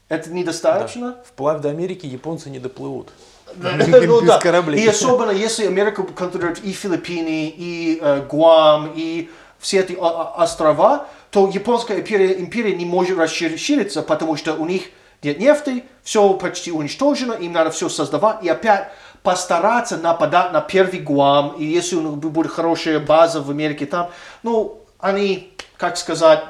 это 0.07 0.31
недостаточно? 0.31 1.17
Вплавь 1.25 1.61
до 1.61 1.69
Америки 1.69 2.05
японцы 2.05 2.49
не 2.49 2.59
доплывут. 2.59 3.09
Ну 4.07 4.21
Без 4.21 4.27
да. 4.27 4.39
кораблей. 4.39 4.83
И 4.83 4.87
особенно 4.87 5.31
если 5.31 5.65
Америка 5.67 6.03
контролирует 6.03 6.63
и 6.63 6.71
Филиппины, 6.71 7.53
и 7.55 7.99
э, 8.01 8.21
Гуам, 8.29 8.91
и 8.95 9.29
все 9.59 9.79
эти 9.79 9.93
о- 9.93 10.05
о- 10.05 10.43
острова, 10.43 11.07
то 11.31 11.49
японская 11.49 11.99
империя, 11.99 12.39
империя 12.39 12.75
не 12.75 12.85
может 12.85 13.17
расшириться, 13.17 14.01
потому 14.01 14.35
что 14.35 14.53
у 14.53 14.65
них 14.65 14.83
нет 15.23 15.39
нефти, 15.39 15.83
все 16.03 16.33
почти 16.33 16.71
уничтожено, 16.71 17.33
им 17.33 17.53
надо 17.53 17.71
все 17.71 17.89
создавать, 17.89 18.43
и 18.43 18.49
опять 18.49 18.89
постараться 19.23 19.97
нападать 19.97 20.51
на 20.53 20.61
первый 20.61 20.99
Гуам, 20.99 21.55
и 21.57 21.65
если 21.65 21.95
у 21.95 22.01
них 22.01 22.17
будет 22.17 22.51
хорошая 22.51 22.99
база 22.99 23.41
в 23.41 23.49
Америке 23.49 23.85
там, 23.87 24.11
ну, 24.43 24.79
они, 24.99 25.51
как 25.77 25.97
сказать, 25.97 26.43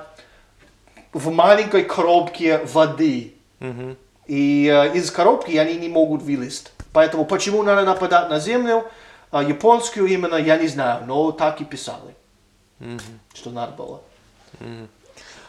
в 1.14 1.32
маленькой 1.32 1.84
коробке 1.84 2.60
воды. 2.66 3.34
И 4.28 4.68
э, 4.74 4.98
из 4.98 5.12
коробки 5.12 5.56
они 5.56 5.76
не 5.76 5.88
могут 5.88 6.22
вылезть. 6.24 6.72
Поэтому 6.96 7.26
почему 7.26 7.62
надо 7.62 7.84
нападать 7.84 8.30
на 8.30 8.40
землю, 8.40 8.90
а, 9.30 9.44
японскую 9.44 10.08
именно, 10.08 10.36
я 10.36 10.58
не 10.58 10.68
знаю, 10.68 11.06
но 11.06 11.34
так 11.34 11.60
и 11.60 11.66
писали, 11.66 12.16
что 13.34 13.50
надо 13.50 13.74
было. 13.74 14.02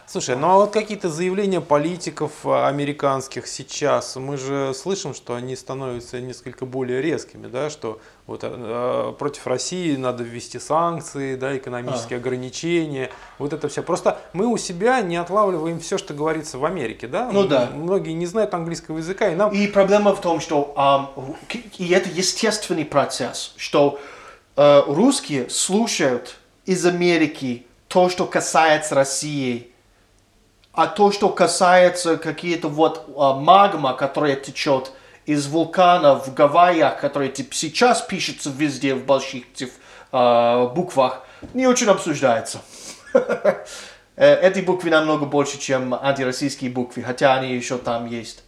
Слушай, 0.09 0.37
ну 0.37 0.49
а 0.49 0.55
вот 0.55 0.71
какие-то 0.73 1.09
заявления 1.09 1.61
политиков 1.61 2.31
а, 2.45 2.69
американских 2.69 3.49
сейчас, 3.49 4.15
мы 4.15 4.37
же 4.37 4.73
слышим, 4.73 5.15
что 5.15 5.35
они 5.35 5.57
становятся 5.57 6.21
несколько 6.21 6.65
более 6.65 7.03
резкими, 7.03 7.49
да, 7.49 7.71
что 7.71 8.01
вот 8.29 8.41
э, 8.45 9.15
против 9.19 9.49
России 9.49 9.97
надо 9.97 10.23
ввести 10.23 10.61
санкции, 10.61 11.35
да, 11.35 11.57
экономические 11.57 12.19
ограничения, 12.19 13.11
вот 13.41 13.53
это 13.53 13.69
все. 13.69 13.83
Просто 13.83 14.21
мы 14.33 14.47
у 14.47 14.57
себя 14.59 15.01
не 15.01 15.17
отлавливаем 15.17 15.81
все, 15.81 15.99
что 15.99 16.15
говорится 16.15 16.59
в 16.59 16.65
Америке, 16.65 17.09
да? 17.09 17.29
Ну 17.33 17.45
да. 17.45 17.71
Многие 17.75 18.13
не 18.13 18.27
знают 18.27 18.55
английского 18.55 18.99
языка, 18.99 19.29
и 19.29 19.35
нам 19.35 19.51
И 19.51 19.67
проблема 19.67 20.15
в 20.15 20.21
том, 20.21 20.39
что 20.39 20.73
к- 21.49 21.57
и 21.81 21.89
это 21.91 22.09
естественный 22.11 22.85
процесс, 22.85 23.55
что 23.57 23.99
э, 24.57 24.83
русские 24.87 25.51
слушают 25.51 26.37
из 26.65 26.87
Америки 26.87 27.67
то, 27.89 28.09
что 28.09 28.25
касается 28.27 28.95
России, 28.95 29.73
а 30.77 30.87
то, 30.87 31.11
что 31.11 31.29
касается 31.31 32.17
какие-то 32.19 32.69
вот 32.69 33.07
а, 33.17 33.33
магма, 33.35 33.95
которая 33.95 34.37
течет 34.37 34.93
из 35.25 35.47
вулкана 35.49 36.15
в 36.21 36.33
Гавайях, 36.35 37.01
который 37.01 37.31
типа, 37.31 37.55
сейчас 37.55 38.03
пишется 38.03 38.51
везде 38.51 38.95
в 38.95 39.05
больших 39.05 39.45
циф- 39.55 39.79
а, 40.13 40.67
буквах, 40.69 41.23
не 41.55 41.67
очень 41.67 41.89
обсуждается. 41.89 42.61
Э, 44.19 44.35
Эти 44.49 44.61
буквы 44.61 44.89
намного 44.89 45.27
больше, 45.27 45.59
чем 45.59 45.93
антироссийские 45.93 46.71
буквы, 46.71 47.03
хотя 47.03 47.35
они 47.35 47.53
еще 47.55 47.77
там 47.77 48.07
есть. 48.07 48.45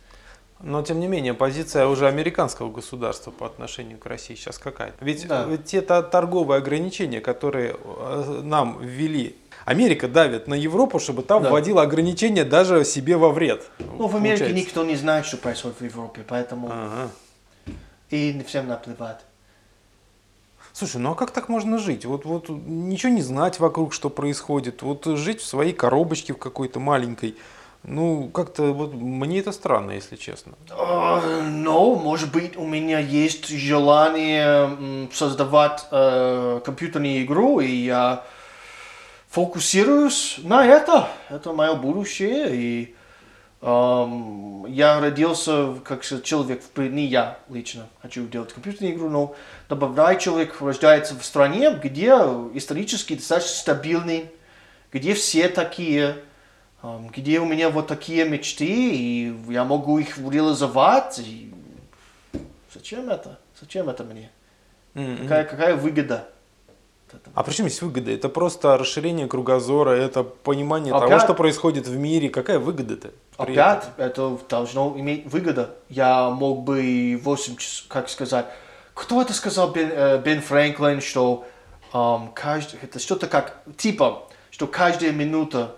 Но, 0.61 0.81
тем 0.83 0.99
не 0.99 1.07
менее, 1.07 1.35
позиция 1.35 1.87
уже 1.87 2.09
американского 2.09 2.71
государства 2.71 3.31
по 3.31 3.45
отношению 3.47 3.99
к 3.99 4.07
России 4.07 4.35
сейчас 4.35 4.57
какая? 4.59 4.95
Ведь 5.01 5.29
Да. 5.29 5.45
э, 5.47 5.59
те 5.59 5.83
торговые 5.83 6.57
ограничения, 6.59 7.21
которые 7.21 7.77
э, 7.85 8.41
нам 8.43 8.79
ввели, 8.81 9.37
Америка 9.69 10.09
давит 10.09 10.49
на 10.49 10.55
Европу, 10.55 10.99
чтобы 10.99 11.23
там 11.23 11.43
Да. 11.43 11.51
вводила 11.51 11.83
ограничения 11.83 12.45
даже 12.45 12.87
себе 12.87 13.19
во 13.19 13.29
вред. 13.31 13.67
Ну, 13.79 14.07
в 14.07 14.17
Америке 14.17 14.45
Получается. 14.45 14.55
никто 14.67 14.85
не 14.85 14.97
знает, 14.97 15.27
что 15.27 15.37
происходит 15.37 15.79
в 15.81 15.85
Европе, 15.85 16.23
поэтому 16.27 16.69
Ага. 16.71 17.11
и 18.09 18.43
всем 18.47 18.67
наплевать. 18.67 19.21
Слушай, 20.73 21.03
ну 21.03 21.11
а 21.11 21.15
как 21.15 21.33
так 21.33 21.51
можно 21.51 21.77
жить? 21.79 22.07
Вот, 22.07 22.25
вот 22.25 22.49
ничего 22.49 23.13
не 23.13 23.21
знать 23.21 23.61
вокруг, 23.61 23.93
что 23.93 24.09
происходит. 24.09 24.81
Вот 24.83 25.05
жить 25.05 25.41
в 25.43 25.47
своей 25.47 25.75
коробочке 25.75 26.33
в 26.33 26.39
какой-то 26.39 26.81
маленькой. 26.81 27.35
Ну, 27.83 28.29
как-то 28.33 28.73
вот 28.73 28.95
мне 28.95 29.41
это 29.41 29.53
странно, 29.53 29.91
если 29.93 30.17
честно. 30.17 30.53
Э, 30.71 31.43
Ну, 31.43 31.95
может 31.97 32.33
быть, 32.33 32.57
у 32.57 32.65
меня 32.65 33.01
есть 33.01 33.49
желание 33.49 35.09
создавать 35.13 35.87
э, 35.91 36.61
компьютерную 36.65 37.23
игру, 37.25 37.61
и 37.61 37.71
я 37.71 38.25
фокусируюсь 39.29 40.41
на 40.43 40.65
это. 40.65 41.09
Это 41.29 41.53
мое 41.53 41.75
будущее, 41.75 42.49
и 42.51 42.95
эм, 43.61 44.67
я 44.67 45.01
родился 45.01 45.75
как 45.85 46.03
человек, 46.03 46.63
в 46.75 46.81
не 46.81 47.07
я 47.07 47.39
лично 47.51 47.89
хочу 48.01 48.27
делать 48.27 48.53
компьютерную 48.53 48.95
игру, 48.95 49.09
но 49.09 49.37
добавляю, 49.69 50.19
человек 50.19 50.61
рождается 50.61 51.15
в 51.15 51.25
стране, 51.25 51.79
где 51.83 52.09
исторически 52.55 53.15
достаточно 53.15 53.55
стабильный, 53.55 54.31
где 54.93 55.15
все 55.15 55.49
такие, 55.49 56.17
эм, 56.83 57.09
где 57.09 57.41
у 57.41 57.45
меня 57.45 57.69
вот 57.69 57.87
такие 57.87 58.29
мечты, 58.29 58.67
и 58.67 59.35
я 59.49 59.65
могу 59.65 59.99
их 59.99 60.17
реализовать. 60.19 61.19
И... 61.19 61.53
Зачем 62.73 63.11
это? 63.11 63.39
Зачем 63.61 63.89
это 63.91 64.05
мне? 64.05 64.31
Какая, 64.95 65.45
какая 65.45 65.77
выгода? 65.77 66.29
Этого? 67.15 67.33
А 67.35 67.43
при 67.43 67.53
чем 67.53 67.69
здесь 67.69 67.83
выгода? 67.83 68.11
Это 68.11 68.29
просто 68.29 68.77
расширение 68.77 69.27
кругозора, 69.27 69.91
это 69.91 70.23
понимание 70.25 70.93
того, 70.93 71.07
Опять- 71.07 71.23
что 71.23 71.35
происходит 71.35 71.87
в 71.87 71.97
мире. 71.97 72.29
Какая 72.29 72.59
выгода-то? 72.59 73.11
Опять 73.37 73.89
этом? 73.97 74.05
это 74.05 74.39
должно 74.49 74.95
иметь 74.97 75.27
выгода. 75.27 75.71
Я 75.89 76.31
мог 76.31 76.63
бы 76.65 77.21
8 77.23 77.57
часов, 77.57 77.89
как 77.89 78.09
сказать, 78.09 78.47
кто 78.95 79.23
это 79.23 79.33
сказал, 79.33 79.71
Бен, 79.71 79.91
э, 79.93 80.19
Бен 80.19 80.43
Фрэнклин, 80.43 81.01
что 81.01 81.47
эм, 81.93 82.33
каждый, 82.35 82.81
это 82.83 82.99
что-то 82.99 83.29
как, 83.29 83.63
типа, 83.77 84.29
что 84.51 84.67
каждая 84.67 85.13
минута 85.13 85.77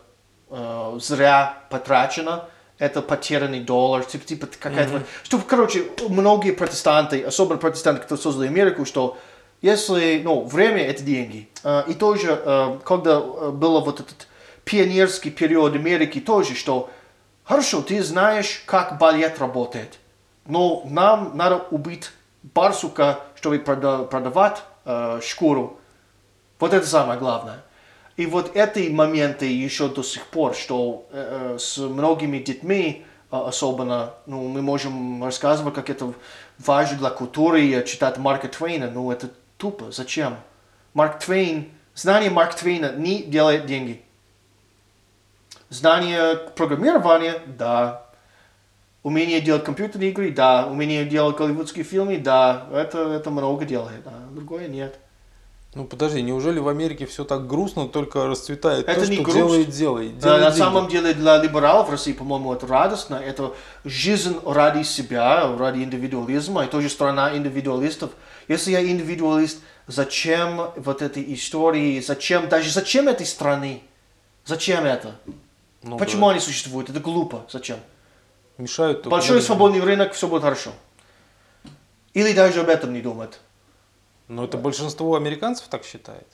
э, 0.49 0.99
зря 1.01 1.59
потрачена, 1.71 2.49
это 2.79 3.03
потерянный 3.03 3.61
доллар, 3.61 4.05
типа, 4.05 4.25
типа 4.25 4.49
какая-то, 4.59 5.03
что, 5.23 5.39
короче, 5.39 5.85
многие 6.09 6.53
протестанты, 6.53 7.23
особенно 7.23 7.59
протестанты, 7.59 8.03
кто 8.03 8.17
создали 8.17 8.49
Америку, 8.49 8.87
что 8.87 9.19
если, 9.63 10.21
ну, 10.23 10.45
время 10.45 10.83
это 10.83 11.03
деньги. 11.03 11.49
Э, 11.65 11.85
и 11.87 11.95
тоже, 11.95 12.41
э, 12.45 12.79
когда 12.85 13.19
э, 13.21 13.51
было 13.51 13.81
вот 13.81 14.01
этот 14.01 14.29
пионерский 14.65 15.31
период 15.31 15.75
Америки, 15.75 16.21
тоже, 16.21 16.55
что 16.55 16.91
Хорошо, 17.43 17.83
ты 17.83 18.01
знаешь, 18.01 18.63
как 18.65 18.99
балет 18.99 19.41
работает, 19.41 19.99
но 20.47 20.83
нам 20.85 21.37
надо 21.37 21.57
убить 21.73 22.13
барсука, 22.45 23.19
чтобы 23.35 23.57
прода- 23.57 24.05
продавать 24.05 24.63
шкуру. 25.21 25.81
Вот 26.61 26.73
это 26.73 26.87
самое 26.87 27.19
главное. 27.19 27.65
И 28.21 28.27
вот 28.27 28.55
эти 28.55 28.91
моменты 28.91 29.47
еще 29.47 29.89
до 29.89 30.03
сих 30.03 30.27
пор, 30.27 30.55
что 30.55 31.07
э, 31.11 31.55
э, 31.55 31.59
с 31.59 31.79
многими 31.79 32.39
детьми 32.39 33.07
особенно, 33.31 34.13
ну, 34.27 34.47
мы 34.49 34.61
можем 34.61 35.25
рассказывать, 35.25 35.73
как 35.73 35.89
это 35.89 36.13
важно 36.59 36.99
для 36.99 37.09
культуры, 37.09 37.83
читать 37.87 38.19
Марка 38.19 38.49
Твейна, 38.49 38.91
ну, 38.91 39.11
это 39.11 39.31
тупо, 39.61 39.93
зачем? 39.93 40.37
Марк 40.95 41.21
Твейн, 41.21 41.69
знание 41.95 42.31
Марка 42.31 42.57
Твейна 42.57 42.93
не 42.97 43.23
делает 43.23 43.67
деньги. 43.67 44.03
Знание 45.69 46.35
программирования, 46.57 47.41
да. 47.47 48.07
Умение 49.03 49.41
делать 49.41 49.65
компьютерные 49.65 50.11
игры, 50.11 50.33
да. 50.33 50.67
Умение 50.67 51.05
делать 51.05 51.37
голливудские 51.37 51.85
фильмы, 51.85 52.19
да. 52.19 52.67
Это, 52.73 52.99
это 53.13 53.31
много 53.31 53.65
делает, 53.65 54.03
да. 54.05 54.13
Другое 54.33 54.67
нет. 54.67 54.99
Ну 55.75 55.85
подожди, 55.85 56.21
неужели 56.21 56.59
в 56.59 56.67
Америке 56.67 57.07
все 57.07 57.25
так 57.25 57.47
грустно, 57.47 57.87
только 57.87 58.27
расцветает 58.27 58.89
Это 58.89 59.03
то, 59.03 59.07
не 59.07 59.15
что 59.15 59.23
грусть. 59.23 59.37
делает, 59.37 59.69
делает, 59.71 60.19
Да, 60.19 60.21
делает 60.21 60.43
на 60.43 60.51
деньги? 60.51 60.59
самом 60.59 60.89
деле 60.89 61.15
для 61.15 61.37
либералов 61.41 61.87
в 61.87 61.91
России, 61.93 62.13
по-моему, 62.13 62.53
это 62.53 62.67
радостно. 62.67 63.15
Это 63.15 63.53
жизнь 63.85 64.37
ради 64.45 64.83
себя, 64.83 65.57
ради 65.57 65.85
индивидуализма. 65.85 66.65
И 66.65 66.67
тоже 66.67 66.89
страна 66.89 67.37
индивидуалистов. 67.37 68.11
Если 68.51 68.73
я 68.73 68.85
индивидуалист, 68.85 69.61
зачем 69.87 70.73
вот 70.75 71.03
этой 71.03 71.35
истории, 71.35 72.01
зачем, 72.01 72.49
даже 72.49 72.73
зачем 72.73 73.07
этой 73.07 73.25
страны? 73.25 73.81
Зачем 74.45 74.85
это? 74.85 75.15
Ну 75.85 75.97
Почему 75.97 76.27
да. 76.27 76.33
они 76.33 76.41
существуют? 76.41 76.91
Это 76.91 76.99
глупо. 76.99 77.47
Зачем? 77.49 77.79
Мешают 78.59 79.03
только 79.05 79.11
Большой 79.11 79.41
свободный 79.41 79.79
рынок, 79.79 80.15
все 80.15 80.27
будет 80.27 80.43
хорошо. 80.43 80.73
Или 82.13 82.33
даже 82.33 82.63
об 82.63 82.69
этом 82.69 82.93
не 82.93 83.01
думать. 83.01 83.39
Но 84.27 84.47
это 84.47 84.59
большинство 84.59 85.15
американцев 85.15 85.69
так 85.69 85.85
считает. 85.85 86.27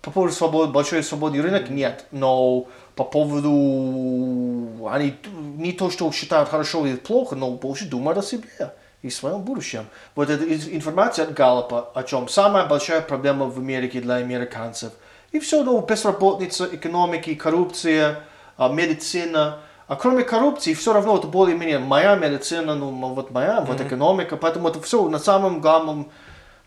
По 0.00 0.10
поводу 0.10 0.32
свободы, 0.32 0.72
большой 0.72 1.02
свободный 1.02 1.42
рынок 1.42 1.68
нет, 1.68 2.06
но 2.10 2.68
по 2.94 3.04
поводу, 3.04 4.88
они 4.88 5.14
не 5.58 5.72
то, 5.72 5.90
что 5.90 6.10
считают 6.10 6.48
хорошо 6.48 6.86
или 6.86 6.96
плохо, 6.96 7.36
но 7.36 7.50
больше 7.50 7.84
думают 7.84 8.16
о 8.16 8.22
себе 8.22 8.72
и 9.02 9.10
своем 9.10 9.40
будущем. 9.42 9.86
Вот 10.14 10.28
эта 10.30 10.44
ин- 10.44 10.76
информация 10.76 11.24
от 11.24 11.32
Галлопа, 11.34 11.90
о 11.94 12.02
чем 12.02 12.28
самая 12.28 12.66
большая 12.66 13.00
проблема 13.00 13.46
в 13.46 13.58
Америке 13.58 14.00
для 14.00 14.16
американцев. 14.16 14.92
И 15.32 15.38
все, 15.38 15.62
ну, 15.64 15.80
безработица, 15.80 16.68
экономики, 16.70 17.34
коррупция, 17.34 18.20
а, 18.56 18.68
медицина. 18.68 19.60
А 19.86 19.96
кроме 19.96 20.22
коррупции, 20.24 20.74
все 20.74 20.92
равно 20.92 21.16
это 21.18 21.26
более-менее 21.26 21.78
моя 21.78 22.14
медицина, 22.16 22.74
ну, 22.74 22.90
вот 23.14 23.30
моя, 23.30 23.60
вот 23.60 23.80
экономика. 23.80 24.36
Поэтому 24.36 24.68
это 24.68 24.80
все 24.82 25.08
на 25.08 25.18
самом 25.18 25.60
главном, 25.60 26.10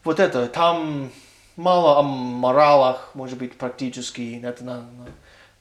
вот 0.03 0.19
это, 0.19 0.47
там 0.47 1.09
мало 1.55 1.99
о 1.99 2.01
моралах, 2.03 3.11
может 3.13 3.37
быть, 3.37 3.57
практически, 3.57 4.41
это 4.43 4.63
на, 4.65 4.81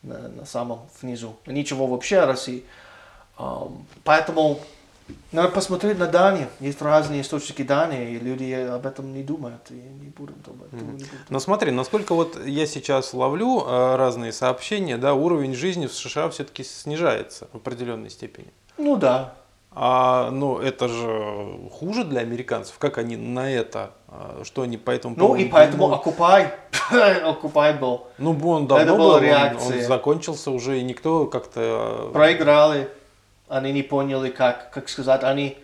на, 0.02 0.18
на- 0.18 0.28
на 0.28 0.44
самом 0.46 0.88
внизу. 1.02 1.36
Ничего 1.46 1.86
вообще 1.86 2.18
о 2.20 2.26
России. 2.26 2.64
Ам, 3.36 3.84
Поэтому 4.04 4.58
надо 5.32 5.48
посмотреть 5.48 5.98
на 5.98 6.06
данные. 6.06 6.48
Есть 6.60 6.80
разные 6.82 7.22
источники 7.22 7.62
данных, 7.62 7.98
и 8.00 8.18
люди 8.18 8.52
об 8.52 8.86
этом 8.86 9.12
не 9.14 9.22
думают, 9.22 9.62
и 9.70 9.74
не 9.74 10.08
будут 10.08 10.36
об 10.46 10.62
этом. 10.62 10.78
будут. 10.78 11.08
Но 11.28 11.38
смотри, 11.40 11.70
насколько 11.70 12.14
вот 12.14 12.38
я 12.44 12.66
сейчас 12.66 13.14
ловлю 13.14 13.64
э, 13.66 13.96
разные 13.96 14.32
сообщения, 14.32 14.96
да, 14.98 15.14
уровень 15.14 15.54
жизни 15.54 15.86
в 15.86 15.92
США 15.94 16.28
все-таки 16.30 16.64
снижается 16.64 17.48
в 17.52 17.56
определенной 17.56 18.10
степени. 18.10 18.48
Ну 18.78 18.96
да. 18.96 19.34
А, 19.74 20.30
ну, 20.30 20.58
это 20.58 20.86
же 20.86 21.58
хуже 21.70 22.04
для 22.04 22.20
американцев. 22.20 22.76
Как 22.78 22.98
они 22.98 23.16
на 23.16 23.50
это, 23.50 23.92
а, 24.06 24.42
что 24.44 24.62
они 24.62 24.76
по 24.76 24.90
этому 24.90 25.14
Ну 25.16 25.34
и 25.34 25.46
поэтому? 25.46 25.90
Окупай, 25.92 26.52
Окупай 27.24 27.72
был. 27.78 28.06
Ну, 28.18 28.32
он 28.50 28.66
давно 28.66 28.82
Это 28.84 28.92
был, 28.92 28.98
была 28.98 29.16
он- 29.16 29.22
реакция. 29.22 29.78
Он, 29.80 29.88
закончился 29.88 30.50
уже, 30.50 30.78
и 30.78 30.82
никто 30.82 31.24
как-то... 31.24 32.08
э, 32.10 32.12
Проиграли. 32.12 32.88
Они 33.52 33.70
не 33.70 33.82
поняли, 33.82 34.30
как, 34.30 34.70
как 34.70 34.88
сказать, 34.88 35.22
они 35.24 35.58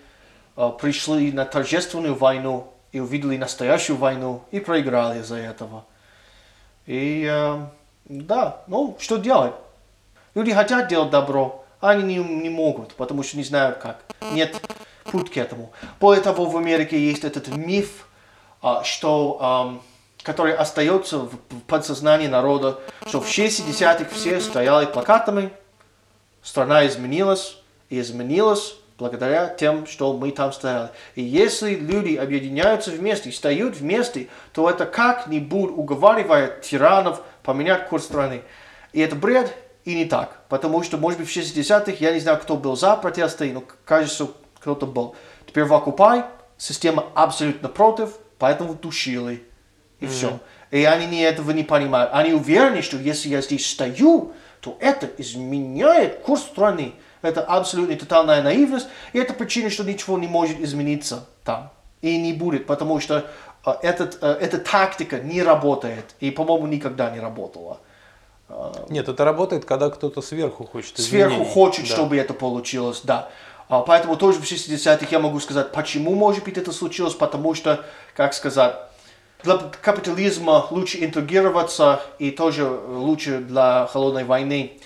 э, 0.58 0.70
пришли 0.78 1.32
на 1.32 1.46
торжественную 1.46 2.14
войну 2.14 2.70
и 2.92 3.00
увидели 3.00 3.38
настоящую 3.38 3.96
войну 3.96 4.42
и 4.50 4.60
проиграли 4.60 5.20
из-за 5.20 5.36
этого. 5.36 5.86
И 6.84 7.26
э, 7.26 7.66
да, 8.04 8.60
ну 8.66 8.94
что 9.00 9.16
делать? 9.16 9.54
Люди 10.34 10.52
хотят 10.52 10.88
делать 10.88 11.08
добро, 11.08 11.64
а 11.80 11.92
они 11.92 12.02
не, 12.02 12.22
не 12.22 12.50
могут, 12.50 12.92
потому 12.92 13.22
что 13.22 13.38
не 13.38 13.44
знают 13.44 13.78
как. 13.78 14.04
Нет 14.32 14.60
путь 15.04 15.32
к 15.32 15.38
этому. 15.38 15.72
Того, 15.98 16.44
в 16.44 16.58
Америке 16.58 17.00
есть 17.00 17.24
этот 17.24 17.48
миф, 17.48 18.06
а, 18.60 18.84
что, 18.84 19.38
ам, 19.40 19.82
который 20.22 20.54
остается 20.54 21.20
в 21.20 21.38
подсознании 21.66 22.26
народа, 22.26 22.80
что 23.06 23.22
в 23.22 23.26
60-х 23.26 24.10
все 24.12 24.42
стояли 24.42 24.84
плакатами, 24.84 25.52
страна 26.42 26.86
изменилась, 26.86 27.56
и 27.90 28.00
изменилась 28.00 28.76
благодаря 28.98 29.46
тем, 29.48 29.86
что 29.86 30.12
мы 30.12 30.32
там 30.32 30.52
стояли. 30.52 30.90
И 31.14 31.22
если 31.22 31.74
люди 31.74 32.16
объединяются 32.16 32.90
вместе, 32.90 33.30
встают 33.30 33.76
вместе, 33.76 34.28
то 34.52 34.68
это 34.68 34.86
как-нибудь 34.86 35.70
уговаривает 35.70 36.62
тиранов 36.62 37.22
поменять 37.42 37.88
курс 37.88 38.04
страны. 38.04 38.42
И 38.92 39.00
это 39.00 39.14
бред, 39.14 39.54
и 39.84 39.94
не 39.94 40.04
так. 40.04 40.42
Потому 40.48 40.82
что, 40.82 40.98
может 40.98 41.20
быть, 41.20 41.28
в 41.28 41.36
60-х, 41.36 41.92
я 42.00 42.12
не 42.12 42.20
знаю, 42.20 42.38
кто 42.38 42.56
был 42.56 42.76
за 42.76 42.96
протесты, 42.96 43.52
но 43.52 43.62
кажется, 43.84 44.28
кто-то 44.60 44.86
был. 44.86 45.14
Теперь 45.46 45.64
в 45.64 45.72
Окупай 45.72 46.24
система 46.58 47.06
абсолютно 47.14 47.68
против, 47.68 48.10
поэтому 48.38 48.74
душили. 48.74 49.44
И 50.00 50.06
все. 50.06 50.38
И 50.70 50.84
они 50.84 51.06
не 51.06 51.22
этого 51.22 51.52
не 51.52 51.62
понимают. 51.62 52.10
Они 52.12 52.32
уверены, 52.32 52.82
что 52.82 52.98
если 52.98 53.30
я 53.30 53.40
здесь 53.40 53.68
стою, 53.68 54.32
то 54.60 54.76
это 54.80 55.08
изменяет 55.18 56.18
курс 56.20 56.42
страны. 56.42 56.94
Это 57.22 57.42
абсолютно 57.42 57.96
тотальная 57.96 58.42
наивность. 58.42 58.86
И 59.12 59.18
это 59.18 59.34
причина, 59.34 59.70
что 59.70 59.84
ничего 59.84 60.18
не 60.18 60.28
может 60.28 60.60
измениться 60.60 61.26
там. 61.44 61.70
И 62.02 62.16
не 62.16 62.32
будет, 62.32 62.66
потому 62.66 63.00
что 63.00 63.26
э, 63.66 63.70
этот, 63.82 64.18
э, 64.22 64.38
эта 64.40 64.58
тактика 64.58 65.18
не 65.18 65.42
работает. 65.42 66.14
И, 66.20 66.30
по-моему, 66.30 66.66
никогда 66.68 67.10
не 67.10 67.20
работала. 67.20 67.78
Нет, 68.88 69.08
это 69.08 69.24
работает, 69.24 69.64
когда 69.66 69.90
кто-то 69.90 70.22
сверху 70.22 70.64
хочет 70.64 70.96
Сверху 70.98 71.34
изменений. 71.34 71.52
хочет, 71.52 71.84
Да. 71.86 71.92
чтобы 71.94 72.16
это 72.16 72.32
получилось, 72.32 73.02
да. 73.04 73.28
А, 73.68 73.82
Поэтому 73.82 74.16
тоже 74.16 74.38
в 74.40 74.44
60-х 74.44 75.06
я 75.10 75.18
могу 75.18 75.38
сказать, 75.40 75.70
почему, 75.72 76.14
может 76.14 76.44
быть, 76.44 76.56
это 76.56 76.72
случилось, 76.72 77.12
потому 77.14 77.52
что, 77.54 77.84
как 78.16 78.32
сказать, 78.32 78.74
для 79.42 79.58
капитализма 79.82 80.66
лучше 80.70 81.04
интегрироваться, 81.04 82.00
и 82.18 82.30
тоже 82.30 82.64
лучше 82.66 83.40
для 83.40 83.86
холодной 83.92 84.24
войны 84.24 84.78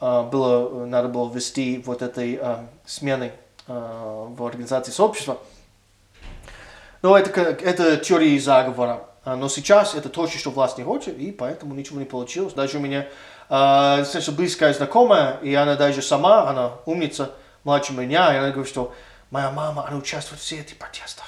было, 0.00 0.84
надо 0.86 1.08
было 1.08 1.32
ввести 1.32 1.82
вот 1.84 2.02
этой 2.02 2.38
а, 2.40 2.66
смены 2.84 3.32
а, 3.66 4.26
в 4.28 4.44
организации 4.44 4.92
сообщества. 4.92 5.38
Но 7.02 7.16
это, 7.16 7.30
как- 7.30 7.62
это 7.62 7.96
теория 7.96 8.38
заговора. 8.38 9.04
А, 9.24 9.36
Но 9.36 9.48
сейчас 9.48 9.94
это 9.94 10.08
то, 10.08 10.26
что 10.26 10.50
власть 10.50 10.78
не 10.78 10.84
хочет, 10.84 11.18
и 11.18 11.32
поэтому 11.32 11.74
ничего 11.74 11.98
не 11.98 12.04
получилось. 12.04 12.52
Даже 12.54 12.78
у 12.78 12.80
меня 12.80 13.06
а, 13.48 13.98
достаточно 13.98 14.32
близкая 14.32 14.74
знакомая, 14.74 15.38
и 15.38 15.54
она 15.54 15.76
даже 15.76 16.02
сама, 16.02 16.48
она 16.48 16.72
умница, 16.84 17.32
младше 17.64 17.92
меня, 17.92 18.34
и 18.34 18.38
она 18.38 18.50
говорит, 18.50 18.68
что 18.70 18.92
моя 19.30 19.50
мама, 19.50 19.86
она 19.86 19.96
участвует 19.96 20.40
в 20.40 20.44
всех 20.44 20.60
этих 20.60 20.78
протестах. 20.78 21.26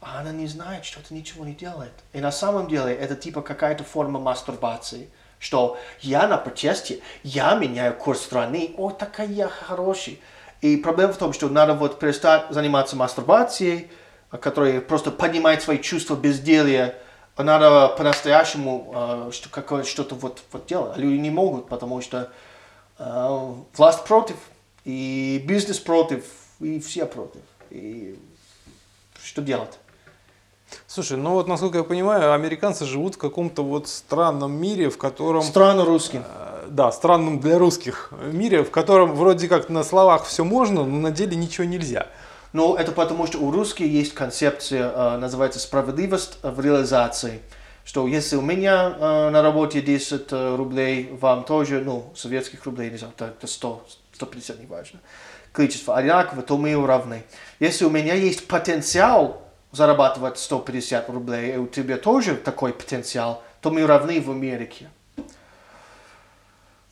А 0.00 0.20
она 0.20 0.32
не 0.32 0.46
знает, 0.46 0.84
что 0.84 1.00
это 1.00 1.14
ничего 1.14 1.44
не 1.44 1.54
делает. 1.54 1.92
И 2.12 2.20
на 2.20 2.30
самом 2.32 2.68
деле 2.68 2.94
это 2.94 3.16
типа 3.16 3.40
какая-то 3.42 3.84
форма 3.84 4.20
мастурбации. 4.20 5.08
Что 5.44 5.76
я 6.00 6.26
на 6.26 6.38
протесте, 6.38 7.00
я 7.22 7.54
меняю 7.54 7.92
курс 7.92 8.22
страны, 8.22 8.72
ой, 8.78 8.94
такая 8.98 9.26
я 9.26 9.46
хороший. 9.46 10.18
И 10.62 10.78
проблема 10.78 11.12
в 11.12 11.18
том, 11.18 11.34
что 11.34 11.50
надо 11.50 11.74
вот 11.74 11.98
перестать 11.98 12.46
заниматься 12.48 12.96
мастурбацией, 12.96 13.90
которая 14.30 14.80
просто 14.80 15.10
поднимает 15.10 15.60
свои 15.62 15.80
чувства 15.80 16.16
безделья. 16.16 16.94
А 17.36 17.42
Надо 17.42 17.88
по-настоящему 17.88 18.92
а, 18.94 19.30
что, 19.32 19.84
что-то 19.84 20.14
вот, 20.14 20.40
вот 20.50 20.64
делать. 20.64 20.96
А 20.96 20.98
люди 20.98 21.18
не 21.18 21.28
могут, 21.28 21.68
потому 21.68 22.00
что 22.00 22.32
а, 22.96 23.54
власть 23.76 24.02
против, 24.04 24.36
и 24.86 25.44
бизнес 25.46 25.78
против, 25.78 26.24
и 26.58 26.80
все 26.80 27.04
против. 27.04 27.42
И 27.68 28.18
что 29.22 29.42
делать? 29.42 29.78
Слушай, 30.86 31.16
ну 31.16 31.30
вот, 31.30 31.48
насколько 31.48 31.78
я 31.78 31.84
понимаю, 31.84 32.32
американцы 32.32 32.84
живут 32.84 33.14
в 33.14 33.18
каком-то 33.18 33.62
вот 33.62 33.88
странном 33.88 34.52
мире, 34.52 34.90
в 34.90 34.98
котором... 34.98 35.42
Странно 35.42 35.84
русским. 35.84 36.24
э, 36.26 36.66
Да, 36.68 36.92
странном 36.92 37.40
для 37.40 37.58
русских 37.58 38.10
мире, 38.32 38.62
в 38.64 38.70
котором 38.70 39.14
вроде 39.14 39.48
как 39.48 39.68
на 39.68 39.84
словах 39.84 40.24
все 40.24 40.44
можно, 40.44 40.84
но 40.84 40.96
на 40.98 41.10
деле 41.10 41.36
ничего 41.36 41.64
нельзя. 41.64 42.06
Ну, 42.52 42.76
это 42.76 42.92
потому, 42.92 43.26
что 43.26 43.38
у 43.38 43.50
русских 43.50 43.86
есть 43.86 44.14
концепция, 44.14 44.90
э, 44.94 45.18
называется 45.18 45.58
справедливость 45.58 46.38
в 46.42 46.60
реализации. 46.60 47.40
Что 47.84 48.06
если 48.06 48.36
у 48.36 48.40
меня 48.40 48.96
э, 48.98 49.30
на 49.30 49.42
работе 49.42 49.82
10 49.82 50.26
э, 50.30 50.56
рублей, 50.56 51.10
вам 51.20 51.44
тоже, 51.44 51.82
ну, 51.84 52.12
советских 52.14 52.64
рублей, 52.64 52.90
не 52.90 52.96
знаю, 52.96 53.12
это 53.18 53.46
100, 53.46 53.86
150, 54.14 54.60
неважно, 54.60 55.00
количество 55.52 55.96
одинаково, 55.96 56.42
то 56.42 56.56
мы 56.56 56.74
равны. 56.86 57.24
Если 57.60 57.84
у 57.84 57.90
меня 57.90 58.14
есть 58.14 58.46
потенциал 58.48 59.43
зарабатывать 59.74 60.38
150 60.38 61.10
рублей, 61.10 61.54
и 61.54 61.56
у 61.56 61.66
тебя 61.66 61.96
тоже 61.98 62.36
такой 62.36 62.72
потенциал, 62.72 63.42
то 63.60 63.70
мы 63.70 63.86
равны 63.86 64.20
в 64.20 64.30
Америке. 64.30 64.88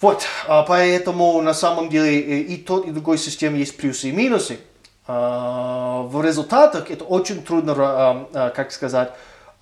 Вот, 0.00 0.24
а 0.48 0.64
поэтому 0.64 1.40
на 1.42 1.54
самом 1.54 1.88
деле 1.88 2.20
и 2.40 2.56
тот, 2.56 2.86
и 2.86 2.90
другой 2.90 3.18
системе 3.18 3.60
есть 3.60 3.76
плюсы 3.76 4.08
и 4.08 4.12
минусы. 4.12 4.58
А, 5.06 6.02
В 6.02 6.20
результатах 6.22 6.90
это 6.90 7.04
очень 7.04 7.42
трудно, 7.42 7.74
а, 7.76 8.50
как 8.50 8.72
сказать, 8.72 9.12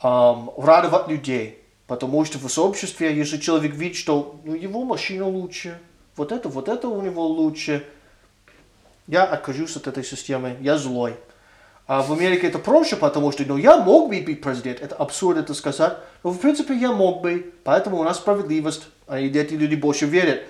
радовать 0.02 1.08
людей. 1.08 1.60
Потому 1.86 2.24
что 2.24 2.38
в 2.38 2.48
сообществе, 2.48 3.14
если 3.14 3.36
человек 3.36 3.74
видит, 3.74 3.96
что 3.96 4.40
ну, 4.44 4.54
его 4.54 4.84
машина 4.84 5.26
лучше, 5.26 5.78
вот 6.16 6.30
это, 6.30 6.48
вот 6.48 6.68
это 6.68 6.86
у 6.86 7.02
него 7.02 7.26
лучше, 7.26 7.84
я 9.08 9.24
откажусь 9.24 9.76
от 9.76 9.88
этой 9.88 10.04
системы, 10.04 10.56
я 10.60 10.78
злой. 10.78 11.16
А 11.90 12.02
в 12.02 12.12
Америке 12.12 12.46
это 12.46 12.60
проще, 12.60 12.94
потому 12.94 13.32
что, 13.32 13.42
ну, 13.44 13.56
я 13.56 13.76
мог 13.78 14.10
бы 14.10 14.20
быть 14.20 14.40
президент, 14.40 14.80
это 14.80 14.94
абсурд 14.94 15.38
это 15.38 15.54
сказать, 15.54 15.96
но 16.22 16.30
в 16.30 16.38
принципе 16.38 16.76
я 16.76 16.92
мог 16.92 17.20
бы, 17.20 17.52
поэтому 17.64 17.98
у 17.98 18.04
нас 18.04 18.18
справедливость, 18.18 18.84
и 19.12 19.26
эти 19.26 19.54
люди 19.54 19.74
больше 19.74 20.06
верят 20.06 20.42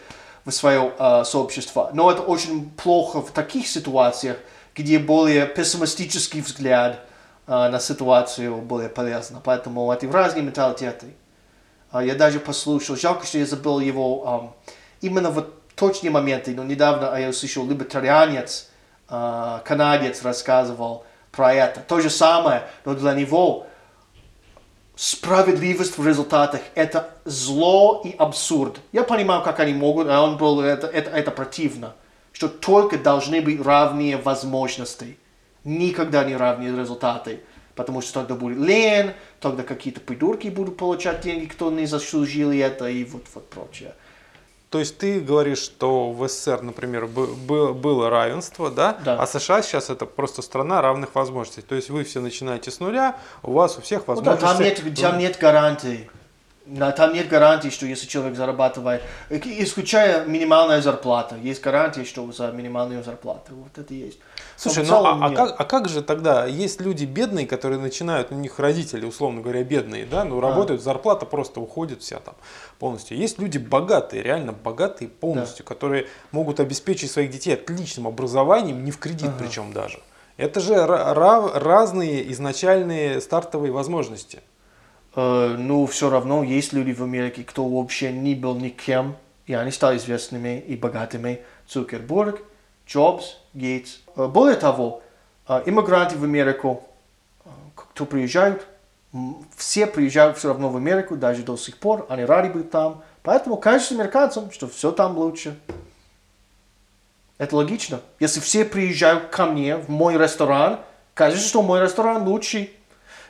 в 0.44 0.50
свое 0.50 0.92
э, 0.98 1.24
сообщество. 1.24 1.92
Но 1.94 2.10
это 2.10 2.20
очень 2.20 2.68
плохо 2.72 3.22
в 3.22 3.30
таких 3.30 3.68
ситуациях, 3.68 4.36
где 4.74 4.98
более 4.98 5.46
пессимистический 5.46 6.42
взгляд 6.42 7.00
э, 7.46 7.52
на 7.70 7.80
ситуацию 7.80 8.56
более 8.56 8.90
полезно. 8.90 9.40
Поэтому 9.42 9.90
это 9.90 10.12
разные 10.12 10.42
менталитеты. 10.42 11.06
Э, 11.90 12.02
я 12.04 12.16
даже 12.16 12.38
послушал, 12.38 12.96
жалко, 12.96 13.24
что 13.24 13.38
я 13.38 13.46
забыл 13.46 13.80
его 13.80 14.52
э, 15.00 15.06
именно 15.06 15.30
в 15.30 15.46
точные 15.74 16.10
моменты, 16.10 16.54
но 16.54 16.64
недавно 16.64 17.18
я 17.18 17.30
услышал 17.30 17.66
либертарианец, 17.66 18.68
э, 19.08 19.60
канадец 19.64 20.22
рассказывал, 20.22 21.06
про 21.32 21.52
это. 21.52 21.80
То 21.80 22.00
же 22.00 22.10
самое, 22.10 22.62
но 22.84 22.94
для 22.94 23.14
него 23.14 23.66
справедливость 24.96 25.96
в 25.96 26.06
результатах– 26.06 26.60
это 26.74 27.10
зло 27.24 28.02
и 28.04 28.14
абсурд. 28.18 28.80
Я 28.92 29.02
понимаю, 29.02 29.42
как 29.42 29.60
они 29.60 29.72
могут, 29.72 30.08
а 30.08 30.22
он 30.22 30.36
был, 30.36 30.60
это, 30.60 30.86
это, 30.86 31.10
это 31.10 31.30
противно, 31.30 31.94
что 32.32 32.48
только 32.48 32.98
должны 32.98 33.40
быть 33.40 33.64
равные 33.64 34.16
возможности, 34.18 35.18
никогда 35.64 36.24
не 36.24 36.36
равные 36.36 36.76
результаты. 36.76 37.40
Потому 37.76 38.02
что 38.02 38.20
тогда 38.20 38.34
будет 38.34 38.58
лень, 38.58 39.12
тогда 39.40 39.62
какие-то 39.62 40.00
придурки 40.00 40.48
будут 40.48 40.76
получать 40.76 41.22
деньги, 41.22 41.46
кто 41.46 41.70
не 41.70 41.86
заслужил 41.86 42.50
это 42.50 42.86
и 42.88 43.04
вот, 43.04 43.22
вот 43.32 43.48
прочее. 43.48 43.94
То 44.70 44.78
есть 44.78 44.98
ты 44.98 45.18
говоришь, 45.18 45.58
что 45.58 46.12
в 46.12 46.28
СССР, 46.28 46.62
например, 46.62 47.06
было 47.08 48.08
равенство, 48.08 48.70
да? 48.70 48.96
да? 49.04 49.20
А 49.20 49.26
США 49.26 49.62
сейчас 49.62 49.90
это 49.90 50.06
просто 50.06 50.42
страна 50.42 50.80
равных 50.80 51.16
возможностей. 51.16 51.62
То 51.62 51.74
есть 51.74 51.90
вы 51.90 52.04
все 52.04 52.20
начинаете 52.20 52.70
с 52.70 52.78
нуля, 52.78 53.16
у 53.42 53.52
вас 53.52 53.76
у 53.78 53.82
всех 53.82 54.06
возможностей. 54.06 54.46
Ну, 54.46 54.48
да, 54.48 54.54
там 54.54 54.62
нет, 54.64 55.00
там 55.00 55.18
нет 55.18 55.38
гарантий. 55.40 56.08
Там 56.96 57.14
нет 57.14 57.28
гарантии, 57.28 57.70
что 57.70 57.84
если 57.84 58.06
человек 58.06 58.36
зарабатывает, 58.36 59.02
исключая 59.28 60.24
минимальная 60.26 60.80
зарплата, 60.80 61.34
есть 61.34 61.60
гарантия, 61.60 62.04
что 62.04 62.30
за 62.30 62.52
минимальную 62.52 63.02
зарплату. 63.02 63.54
Вот 63.56 63.76
это 63.76 63.92
есть. 63.92 64.20
Слушай, 64.60 64.84
ну 64.86 65.06
а, 65.06 65.18
а, 65.26 65.30
как, 65.30 65.58
а 65.58 65.64
как 65.64 65.88
же 65.88 66.02
тогда, 66.02 66.44
есть 66.44 66.82
люди 66.82 67.06
бедные, 67.06 67.46
которые 67.46 67.80
начинают, 67.80 68.30
у 68.30 68.34
них 68.34 68.58
родители, 68.58 69.06
условно 69.06 69.40
говоря, 69.40 69.64
бедные, 69.64 70.04
да, 70.04 70.22
ну 70.22 70.38
работают, 70.38 70.82
а. 70.82 70.84
зарплата 70.84 71.24
просто 71.24 71.60
уходит 71.60 72.02
вся 72.02 72.18
там 72.20 72.34
полностью. 72.78 73.16
Есть 73.16 73.38
люди 73.38 73.56
богатые, 73.56 74.22
реально 74.22 74.52
богатые 74.52 75.08
полностью, 75.08 75.64
да. 75.64 75.68
которые 75.68 76.08
могут 76.30 76.60
обеспечить 76.60 77.10
своих 77.10 77.30
детей 77.30 77.54
отличным 77.54 78.06
образованием, 78.06 78.84
не 78.84 78.90
в 78.90 78.98
кредит 78.98 79.30
ага. 79.30 79.36
причем 79.38 79.72
даже. 79.72 80.00
Это 80.36 80.60
же 80.60 80.74
разные 80.84 82.30
изначальные 82.30 83.22
стартовые 83.22 83.72
возможности. 83.72 84.40
Э, 85.16 85.56
ну, 85.58 85.86
все 85.86 86.10
равно 86.10 86.42
есть 86.42 86.74
люди 86.74 86.92
в 86.92 87.02
Америке, 87.02 87.44
кто 87.44 87.66
вообще 87.66 88.12
не 88.12 88.34
был 88.34 88.56
никем, 88.56 89.16
и 89.46 89.54
они 89.54 89.70
стали 89.70 89.96
известными 89.96 90.60
и 90.60 90.76
богатыми. 90.76 91.40
Цукерберг, 91.66 92.42
Джобс, 92.90 93.36
Гейтс. 93.54 93.98
Э, 94.16 94.26
более 94.26 94.56
того, 94.56 95.02
э, 95.48 95.62
иммигранты 95.66 96.16
в 96.16 96.24
Америку, 96.24 96.82
кто 97.74 98.04
приезжают, 98.04 98.66
все 99.56 99.86
приезжают 99.86 100.38
все 100.38 100.48
равно 100.48 100.68
в 100.68 100.76
Америку, 100.76 101.16
даже 101.16 101.42
до 101.42 101.56
сих 101.56 101.78
пор, 101.78 102.06
они 102.08 102.24
рады 102.24 102.50
быть 102.50 102.70
там. 102.70 103.02
Поэтому 103.22 103.56
кажется 103.56 103.94
американцам, 103.94 104.50
что 104.50 104.68
все 104.68 104.92
там 104.92 105.16
лучше. 105.16 105.58
Это 107.38 107.56
логично. 107.56 108.00
Если 108.18 108.40
все 108.40 108.64
приезжают 108.64 109.28
ко 109.28 109.46
мне 109.46 109.76
в 109.76 109.88
мой 109.88 110.16
ресторан, 110.16 110.80
кажется, 111.14 111.46
что 111.46 111.62
мой 111.62 111.80
ресторан 111.80 112.26
лучший. 112.26 112.72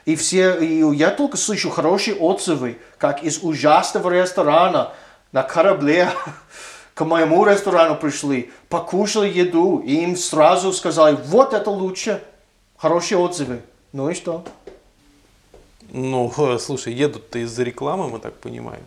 И 0.05 0.15
все, 0.15 0.55
и 0.59 0.83
я 0.95 1.11
только 1.11 1.37
слышу 1.37 1.69
хорошие 1.69 2.15
отзывы, 2.15 2.79
как 2.97 3.23
из 3.23 3.43
ужасного 3.43 4.09
ресторана 4.09 4.93
на 5.31 5.43
корабле 5.43 6.09
к 6.93 7.05
моему 7.05 7.45
ресторану 7.45 7.95
пришли, 7.95 8.51
покушали 8.69 9.31
еду, 9.31 9.79
и 9.79 9.95
им 10.03 10.15
сразу 10.15 10.73
сказали, 10.73 11.17
вот 11.25 11.53
это 11.53 11.69
лучше. 11.69 12.21
Хорошие 12.77 13.17
отзывы. 13.17 13.61
Ну 13.93 14.09
и 14.09 14.13
что? 14.13 14.43
Ну, 15.91 16.31
слушай, 16.59 16.93
едут-то 16.93 17.39
из-за 17.39 17.63
рекламы, 17.63 18.09
мы 18.09 18.19
так 18.19 18.35
понимаем. 18.35 18.83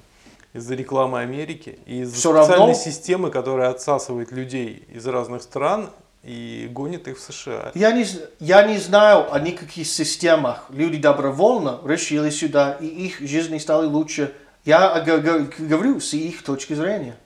Из-за 0.53 0.75
рекламы 0.75 1.21
Америки 1.21 1.79
и 1.87 2.03
из-за 2.03 2.17
специальной 2.17 2.57
равно... 2.57 2.75
системы, 2.75 3.31
которая 3.31 3.71
отсасывает 3.71 4.31
людей 4.31 4.85
из 4.93 5.05
разных 5.07 5.43
стран 5.43 5.91
и 6.23 6.69
гонит 6.71 7.09
их 7.09 7.19
в 7.19 7.21
США. 7.21 7.73
Я 7.75 7.91
не, 7.91 8.07
я 8.39 8.63
не 8.67 8.79
знаю 8.79 9.33
о 9.35 9.41
никаких 9.41 9.87
системах. 9.87 10.67
Люди 10.71 10.99
добровольно 10.99 11.81
решили 11.85 12.31
сюда, 12.31 12.79
и 12.81 12.87
их 12.87 13.21
жизни 13.21 13.59
стали 13.59 13.87
лучше. 13.87 14.33
Я 14.65 15.01
говорю 15.01 16.01
с 16.01 16.15
их 16.15 16.43
точки 16.45 16.75
зрения. 16.75 17.17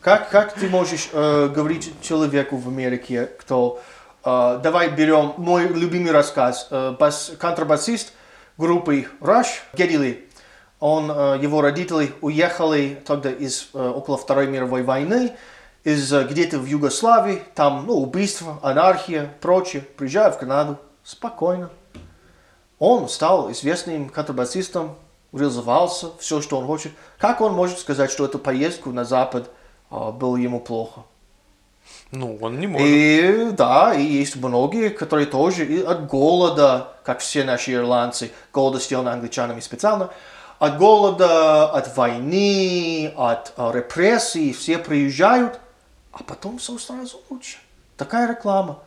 Как, 0.00 0.30
как 0.30 0.54
ты 0.54 0.68
можешь 0.68 1.10
э, 1.12 1.48
говорить 1.48 1.92
человеку 2.00 2.56
в 2.56 2.68
Америке, 2.68 3.26
кто... 3.38 3.80
Э, 4.24 4.58
давай 4.62 4.88
берем 4.88 5.34
мой 5.36 5.68
любимый 5.68 6.12
рассказ. 6.12 6.68
Э, 6.70 6.94
бас, 6.98 7.32
контрабасист 7.38 8.12
группы 8.56 9.06
Rush, 9.20 9.60
Гедди 9.74 9.96
Ли. 9.96 10.28
Он, 10.78 11.10
э, 11.10 11.38
его 11.42 11.60
родители 11.60 12.12
уехали 12.22 13.02
тогда 13.06 13.30
из 13.30 13.68
э, 13.74 13.88
около 13.88 14.16
Второй 14.16 14.46
мировой 14.46 14.82
войны, 14.82 15.32
из 15.84 16.12
э, 16.12 16.24
где-то 16.24 16.58
в 16.58 16.64
Югославии, 16.64 17.42
там 17.54 17.84
ну, 17.86 17.94
убийство, 17.94 18.58
анархия, 18.62 19.30
прочее. 19.40 19.82
Приезжают 19.82 20.36
в 20.36 20.38
Канаду 20.38 20.78
спокойно. 21.04 21.70
Он 22.78 23.10
стал 23.10 23.52
известным 23.52 24.08
контрабасистом, 24.08 24.96
реализовался, 25.32 26.10
все, 26.18 26.40
что 26.40 26.58
он 26.58 26.66
хочет. 26.66 26.92
Как 27.18 27.40
он 27.40 27.52
может 27.52 27.78
сказать, 27.78 28.10
что 28.10 28.24
эту 28.24 28.38
поездку 28.38 28.90
на 28.90 29.04
Запад 29.04 29.50
а, 29.90 30.10
было 30.10 30.36
ему 30.36 30.60
плохо? 30.60 31.02
Ну, 32.12 32.38
он 32.40 32.58
не 32.58 32.66
может. 32.66 32.86
И 32.86 33.50
да, 33.52 33.94
и 33.94 34.02
есть 34.02 34.36
многие, 34.36 34.90
которые 34.90 35.26
тоже 35.26 35.64
и 35.64 35.82
от 35.82 36.06
голода, 36.06 36.88
как 37.04 37.20
все 37.20 37.44
наши 37.44 37.72
ирландцы, 37.72 38.32
голода 38.52 38.80
сделаны 38.80 39.10
англичанами 39.10 39.60
специально, 39.60 40.10
от 40.58 40.76
голода, 40.76 41.70
от 41.70 41.96
войны, 41.96 43.12
от 43.16 43.52
а, 43.56 43.72
репрессий, 43.72 44.52
все 44.52 44.78
приезжают, 44.78 45.60
а 46.12 46.22
потом 46.22 46.58
все 46.58 46.76
сразу 46.78 47.20
лучше. 47.30 47.58
Такая 47.96 48.28
реклама. 48.28 48.80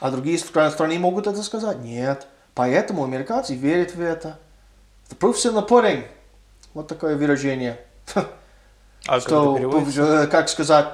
А 0.00 0.10
другие 0.10 0.38
страны 0.38 0.98
могут 0.98 1.26
это 1.26 1.42
сказать. 1.42 1.78
Нет. 1.78 2.26
Поэтому 2.54 3.04
американцы 3.04 3.54
верят 3.54 3.94
в 3.94 4.00
это. 4.00 4.38
The 5.10 5.16
proof's 5.18 5.44
in 5.44 5.54
the 5.54 5.66
pudding. 5.66 6.04
Вот 6.74 6.88
такое 6.88 7.16
выражение. 7.16 7.78
А 9.06 9.20
что, 9.20 9.56
как, 9.70 10.30
как 10.30 10.48
сказать, 10.48 10.86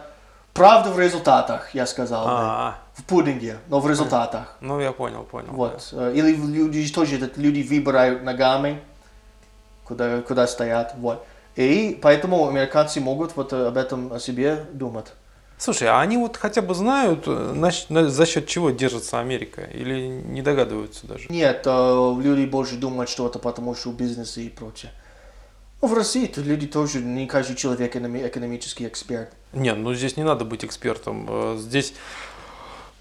правда 0.52 0.90
в 0.90 1.00
результатах, 1.00 1.74
я 1.74 1.86
сказал. 1.86 2.26
А-а-а. 2.26 2.78
В 2.94 3.04
пудинге, 3.04 3.56
но 3.68 3.80
в 3.80 3.88
результатах. 3.88 4.56
Ну, 4.60 4.78
я 4.80 4.92
понял, 4.92 5.24
понял. 5.24 5.52
Вот. 5.52 5.88
Да. 5.92 6.10
Э, 6.10 6.14
или 6.14 6.34
люди 6.36 6.92
тоже, 6.92 7.32
люди 7.36 7.62
выбирают 7.66 8.22
ногами, 8.22 8.82
куда, 9.84 10.20
куда 10.20 10.46
стоят. 10.46 10.94
Вот. 10.98 11.26
И 11.56 11.98
поэтому 12.02 12.46
американцы 12.46 13.00
могут 13.00 13.34
вот 13.34 13.52
об 13.52 13.76
этом 13.78 14.12
о 14.12 14.20
себе 14.20 14.66
думать. 14.72 15.06
Слушай, 15.62 15.86
а 15.86 16.00
они 16.00 16.16
вот 16.16 16.36
хотя 16.38 16.60
бы 16.60 16.74
знают, 16.74 17.22
э, 17.26 17.70
за 18.08 18.26
счет 18.26 18.48
чего 18.48 18.70
держится 18.70 19.20
Америка? 19.20 19.62
Или 19.62 20.08
не 20.08 20.42
догадываются 20.42 21.06
даже? 21.06 21.26
Нет, 21.28 21.62
э, 21.66 22.14
люди 22.20 22.46
больше 22.46 22.74
думают, 22.74 23.08
что 23.08 23.28
это 23.28 23.38
потому, 23.38 23.76
что 23.76 23.92
бизнес 23.92 24.38
и 24.38 24.48
прочее. 24.48 24.90
Ну, 25.80 25.86
в 25.86 25.94
России 25.94 26.26
-то 26.28 26.42
люди 26.42 26.66
тоже, 26.66 26.98
не 26.98 27.28
каждый 27.28 27.54
человек 27.54 27.94
экономический 27.94 28.88
эксперт. 28.88 29.30
Нет, 29.52 29.76
ну 29.76 29.94
здесь 29.94 30.16
не 30.16 30.24
надо 30.24 30.44
быть 30.44 30.64
экспертом. 30.64 31.28
Э, 31.30 31.56
здесь 31.56 31.94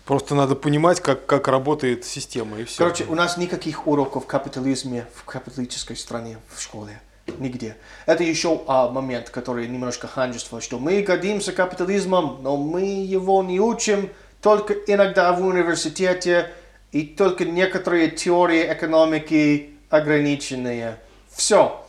просто 0.06 0.36
надо 0.36 0.54
понимать, 0.54 1.02
как, 1.02 1.26
как 1.26 1.47
работает 1.47 2.06
система 2.06 2.60
и 2.60 2.65
все. 2.65 2.78
Короче, 2.78 3.06
у 3.06 3.15
нас 3.15 3.38
никаких 3.38 3.88
уроков 3.88 4.28
капитализме 4.28 5.08
в 5.15 5.24
капиталистической 5.24 5.97
стране 5.97 6.38
в 6.56 6.62
школе 6.62 7.02
нигде. 7.39 7.78
Это 8.06 8.24
еще 8.24 8.62
а, 8.67 8.89
момент, 8.89 9.30
который 9.30 9.67
немножко 9.67 10.08
ханжество, 10.08 10.62
что 10.62 10.80
мы 10.80 11.02
гордимся 11.02 11.52
капитализмом, 11.52 12.39
но 12.41 12.58
мы 12.58 12.82
его 12.82 13.44
не 13.44 13.60
учим 13.60 14.10
только 14.41 14.74
иногда 14.74 15.32
в 15.34 15.46
университете, 15.46 16.52
и 16.91 17.04
только 17.04 17.46
некоторые 17.46 18.10
теории 18.10 18.72
экономики 18.72 19.72
ограниченные. 19.89 20.98
Все. 21.30 21.84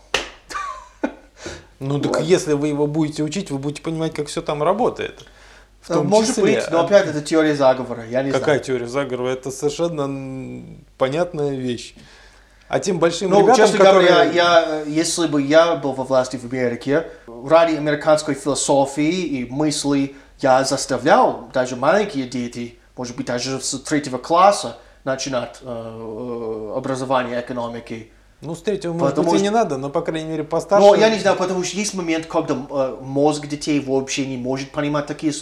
Ну 1.81 1.99
так 1.99 2.17
вот. 2.17 2.23
если 2.23 2.53
вы 2.53 2.69
его 2.69 2.87
будете 2.87 3.25
учить, 3.25 3.51
вы 3.51 3.59
будете 3.59 3.83
понимать, 3.83 4.15
как 4.15 4.29
все 4.29 4.41
там 4.41 4.63
работает. 4.63 5.25
В 5.81 5.89
том 5.89 6.07
Может 6.07 6.37
числе, 6.37 6.43
быть, 6.45 6.71
но 6.71 6.85
опять 6.85 7.09
это 7.09 7.21
теория 7.21 7.57
заговора. 7.57 8.07
Я 8.09 8.23
не 8.23 8.31
Какая 8.31 8.45
знаю. 8.45 8.61
теория 8.61 8.87
заговора? 8.87 9.31
Это 9.31 9.51
совершенно 9.51 10.65
понятная 10.97 11.57
вещь 11.57 11.97
а 12.73 12.81
тем 12.81 12.99
большим 12.99 13.29
ну, 13.31 13.41
ребятам, 13.41 13.57
честно 13.57 13.79
которые... 13.85 14.09
говоря, 14.09 14.31
я, 14.31 14.83
если 14.87 15.27
бы 15.27 15.43
я 15.43 15.75
был 15.77 15.93
во 15.93 16.05
власти 16.05 16.39
в 16.39 16.51
Америке, 16.51 17.07
ради 17.27 17.75
американской 17.75 18.35
философии 18.35 19.11
и 19.11 19.45
мысли 19.45 20.17
я 20.41 20.65
заставлял 20.65 21.51
даже 21.53 21.77
маленькие 21.77 22.27
дети, 22.27 22.79
может 22.97 23.15
быть, 23.15 23.27
даже 23.27 23.61
с 23.61 23.79
третьего 23.81 24.17
класса, 24.17 24.79
начинать 25.05 25.59
э, 25.61 25.67
э, 25.67 26.73
образование 26.75 27.43
экономики. 27.43 28.11
Ну, 28.41 28.55
с 28.55 28.63
третьего, 28.63 28.95
может 28.95 29.17
Потому 29.17 29.33
быть, 29.33 29.43
и 29.43 29.45
что- 29.45 29.53
не 29.53 29.55
надо, 29.55 29.77
но, 29.77 29.91
по 29.91 30.01
крайней 30.01 30.31
мере, 30.31 30.43
постарше. 30.43 30.87
Но 30.87 30.95
я 30.95 31.11
не 31.11 31.19
знаю, 31.19 31.37
потому 31.37 31.63
что 31.65 31.77
есть 31.77 31.93
момент, 31.93 32.25
когда 32.25 32.55
э, 32.55 32.97
мозг 33.03 33.49
детей 33.49 33.81
вообще 33.81 34.25
не 34.25 34.39
может 34.39 34.71
понимать 34.71 35.05
такие. 35.05 35.35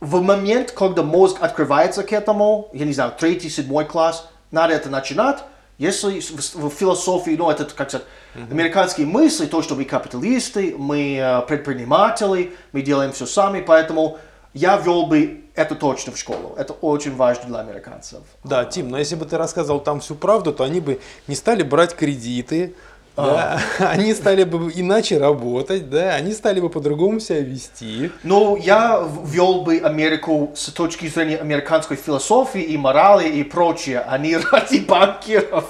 В 0.00 0.20
момент, 0.20 0.72
когда 0.72 1.02
мозг 1.02 1.38
открывается 1.40 2.02
к 2.02 2.12
этому, 2.12 2.68
я 2.74 2.84
не 2.84 2.92
знаю, 2.92 3.14
третий, 3.18 3.48
седьмой 3.48 3.86
класс, 3.86 4.28
надо 4.50 4.74
это 4.74 4.90
начинать. 4.90 5.38
Если 5.78 6.20
в, 6.20 6.70
философии, 6.70 7.36
ну, 7.36 7.50
это, 7.50 7.64
как 7.66 7.90
сказать, 7.90 8.06
американские 8.50 9.06
мысли, 9.06 9.46
то, 9.46 9.60
что 9.60 9.74
мы 9.74 9.84
капиталисты, 9.84 10.74
мы 10.78 11.16
э, 11.16 11.42
предприниматели, 11.42 12.52
мы 12.72 12.80
делаем 12.80 13.12
все 13.12 13.26
сами, 13.26 13.60
поэтому 13.60 14.18
я 14.54 14.78
вел 14.78 15.06
бы 15.06 15.44
это 15.54 15.74
точно 15.74 16.12
в 16.12 16.18
школу. 16.18 16.54
Это 16.56 16.72
очень 16.72 17.14
важно 17.14 17.44
для 17.46 17.58
американцев. 17.58 18.20
Да, 18.42 18.64
Тим, 18.64 18.88
но 18.88 18.98
если 18.98 19.16
бы 19.16 19.26
ты 19.26 19.36
рассказывал 19.36 19.80
там 19.80 20.00
всю 20.00 20.14
правду, 20.14 20.52
то 20.52 20.64
они 20.64 20.80
бы 20.80 21.00
не 21.26 21.34
стали 21.34 21.62
брать 21.62 21.94
кредиты, 21.94 22.74
да, 23.16 23.60
они 23.78 24.14
стали 24.14 24.44
бы 24.44 24.70
иначе 24.74 25.18
работать, 25.18 25.88
да, 25.90 26.14
они 26.14 26.32
стали 26.32 26.60
бы 26.60 26.68
по-другому 26.68 27.20
себя 27.20 27.40
вести. 27.40 28.10
Ну, 28.22 28.56
я 28.56 29.00
в- 29.00 29.28
вел 29.30 29.62
бы 29.62 29.78
Америку 29.78 30.52
с 30.54 30.66
точки 30.72 31.06
зрения 31.08 31.36
американской 31.38 31.96
философии 31.96 32.60
и 32.62 32.76
морали 32.76 33.28
и 33.28 33.42
прочее, 33.42 34.04
а 34.06 34.18
не 34.18 34.36
ради 34.52 34.78
банкиров. 34.78 35.64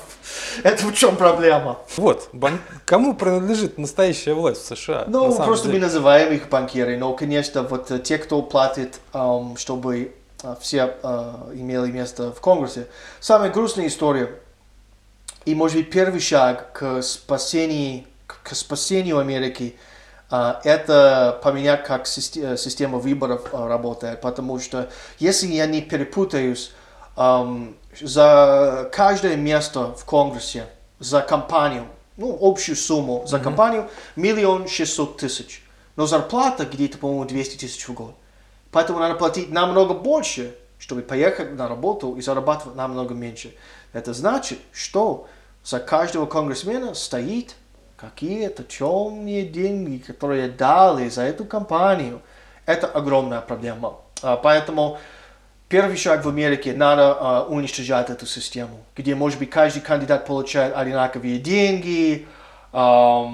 Это 0.62 0.86
в 0.86 0.92
чем 0.94 1.16
проблема? 1.16 1.78
Вот, 1.96 2.28
бан- 2.32 2.60
кому 2.84 3.14
принадлежит 3.14 3.78
настоящая 3.78 4.34
власть 4.34 4.62
в 4.62 4.76
США? 4.76 5.04
Ну, 5.06 5.34
просто 5.36 5.68
деле? 5.68 5.78
мы 5.80 5.84
называем 5.86 6.32
их 6.32 6.48
банкиры, 6.48 6.96
но, 6.96 7.12
конечно, 7.14 7.62
вот 7.62 7.90
э, 7.90 7.98
те, 7.98 8.18
кто 8.18 8.42
платит, 8.42 8.98
чтобы 9.56 10.12
а, 10.42 10.56
все 10.60 10.94
а, 11.02 11.50
имели 11.54 11.90
место 11.90 12.32
в 12.32 12.40
Конгрессе. 12.40 12.86
Самая 13.20 13.50
грустная 13.50 13.86
история, 13.86 14.30
и, 15.46 15.54
может 15.54 15.76
быть, 15.76 15.90
первый 15.90 16.20
шаг 16.20 16.72
к 16.72 17.00
спасению, 17.02 18.04
к 18.26 18.54
спасению 18.54 19.18
Америки, 19.18 19.76
а, 20.28 20.60
это 20.64 21.40
поменять, 21.42 21.84
как 21.84 22.06
систе- 22.06 22.54
э, 22.54 22.56
система 22.56 22.98
выборов 22.98 23.48
а, 23.52 23.68
работает, 23.68 24.20
потому 24.20 24.58
что 24.58 24.90
если 25.20 25.46
я 25.46 25.66
не 25.66 25.82
перепутаюсь, 25.82 26.72
ам, 27.14 27.76
за 28.00 28.90
каждое 28.92 29.36
место 29.36 29.94
в 29.94 30.04
Конгрессе, 30.04 30.66
за 30.98 31.20
компанию, 31.20 31.86
ну, 32.16 32.36
общую 32.40 32.74
сумму 32.74 33.24
за 33.26 33.38
компанию, 33.38 33.88
миллион 34.16 34.66
шестьсот 34.66 35.18
тысяч. 35.18 35.62
Но 35.94 36.06
зарплата 36.06 36.66
где-то, 36.66 36.98
по-моему, 36.98 37.24
200 37.24 37.58
тысяч 37.58 37.88
в 37.88 37.94
год. 37.94 38.14
Поэтому 38.72 38.98
надо 38.98 39.14
платить 39.14 39.50
намного 39.50 39.94
больше, 39.94 40.54
чтобы 40.78 41.02
поехать 41.02 41.54
на 41.54 41.68
работу 41.68 42.16
и 42.16 42.20
зарабатывать 42.20 42.76
намного 42.76 43.14
меньше. 43.14 43.54
Это 43.92 44.12
значит, 44.12 44.58
что 44.72 45.26
за 45.66 45.80
каждого 45.80 46.26
конгрессмена 46.26 46.94
стоит 46.94 47.56
какие-то 47.96 48.62
темные 48.62 49.42
деньги, 49.44 49.98
которые 49.98 50.48
дали 50.48 51.08
за 51.08 51.22
эту 51.22 51.44
компанию. 51.44 52.22
Это 52.66 52.86
огромная 52.86 53.40
проблема. 53.40 53.96
А, 54.22 54.36
Поэтому 54.36 54.98
первый 55.68 55.96
шаг 55.96 56.24
в 56.24 56.28
Америке 56.28 56.72
надо 56.72 57.16
а, 57.18 57.46
уничтожать 57.48 58.10
эту 58.10 58.26
систему, 58.26 58.78
где, 58.96 59.16
может 59.16 59.40
быть, 59.40 59.50
каждый 59.50 59.80
кандидат 59.80 60.24
получает 60.24 60.76
одинаковые 60.76 61.38
деньги, 61.38 62.28
э, 62.72 63.24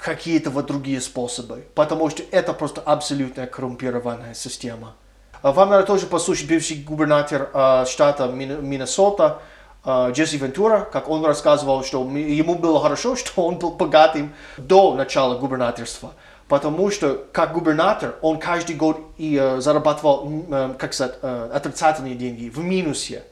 какие-то 0.00 0.50
вот 0.50 0.66
другие 0.66 1.00
способы, 1.00 1.64
потому 1.74 2.10
что 2.10 2.22
это 2.30 2.52
просто 2.52 2.80
абсолютно 2.80 3.46
коррумпированная 3.48 4.34
система. 4.34 4.94
А 5.42 5.50
Вам 5.50 5.70
надо 5.70 5.84
тоже 5.84 6.06
послушать 6.06 6.48
бывший 6.48 6.76
губернатор 6.76 7.48
штата 7.86 8.28
Мин- 8.28 8.62
Миннесота 8.64 9.42
Джесси 9.86 10.36
Вентура, 10.36 10.88
как 10.92 11.08
он 11.08 11.24
рассказывал, 11.24 11.82
что 11.82 12.02
ему 12.02 12.54
было 12.54 12.80
хорошо, 12.80 13.16
что 13.16 13.46
он 13.46 13.56
был 13.56 13.70
богатым 13.72 14.34
до 14.56 14.94
начала 14.94 15.36
губернаторства. 15.36 16.12
Потому 16.48 16.90
что, 16.90 17.24
как 17.32 17.54
губернатор, 17.54 18.16
он 18.20 18.38
каждый 18.38 18.76
год 18.76 19.00
и 19.16 19.38
э, 19.40 19.60
зарабатывал, 19.62 20.44
э, 20.50 20.74
как 20.78 20.92
сказать, 20.92 21.14
э, 21.22 21.50
отрицательные 21.50 22.14
деньги, 22.14 22.50
в 22.50 22.58
минусе. 22.58 23.22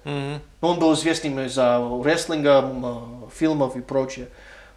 Но 0.63 0.69
он 0.69 0.79
был 0.79 0.95
известным 0.95 1.39
из-за 1.41 1.87
рестлинга, 2.03 2.65
э, 2.65 2.95
фильмов 3.37 3.77
и 3.77 3.83
прочее. 3.83 4.29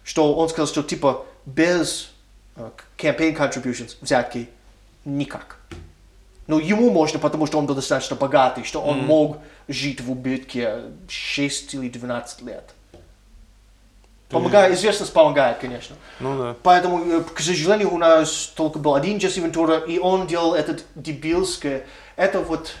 Что 0.02 0.34
он 0.34 0.50
сказал, 0.50 0.66
что 0.66 0.82
типа 0.82 1.24
без 1.46 2.10
э, 2.56 2.68
campaign 2.98 3.34
contributions, 3.34 3.96
взятки, 4.02 4.50
никак. 5.06 5.56
Но 6.46 6.58
ему 6.58 6.90
можно, 6.90 7.18
потому 7.18 7.46
что 7.46 7.58
он 7.58 7.66
был 7.66 7.74
достаточно 7.74 8.16
богатый, 8.16 8.64
что 8.64 8.82
он 8.82 8.98
мог 8.98 9.38
жить 9.66 10.00
в 10.00 10.10
убытке 10.10 10.82
6 11.08 11.74
или 11.74 11.88
12 11.88 12.42
лет. 12.42 12.74
Помогает, 14.28 14.74
известность 14.74 15.12
помогает, 15.12 15.58
конечно. 15.58 15.96
Ну 16.18 16.36
да. 16.36 16.56
Поэтому, 16.62 17.04
э, 17.04 17.22
к 17.22 17.40
сожалению, 17.40 17.92
у 17.94 17.98
нас 17.98 18.52
только 18.56 18.78
был 18.78 18.94
один 18.94 19.18
Джесси 19.18 19.40
Вентура, 19.40 19.78
и 19.78 19.98
он 19.98 20.26
делал 20.26 20.54
этот 20.54 20.84
дебилское. 20.96 21.86
Это 22.16 22.40
вот, 22.40 22.74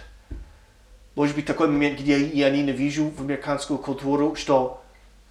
может 1.14 1.36
быть, 1.36 1.46
такой 1.46 1.68
момент, 1.68 2.00
где 2.00 2.26
я 2.26 2.50
ненавижу 2.50 3.12
в 3.16 3.20
американскую 3.20 3.78
культуру, 3.78 4.34
что 4.34 4.82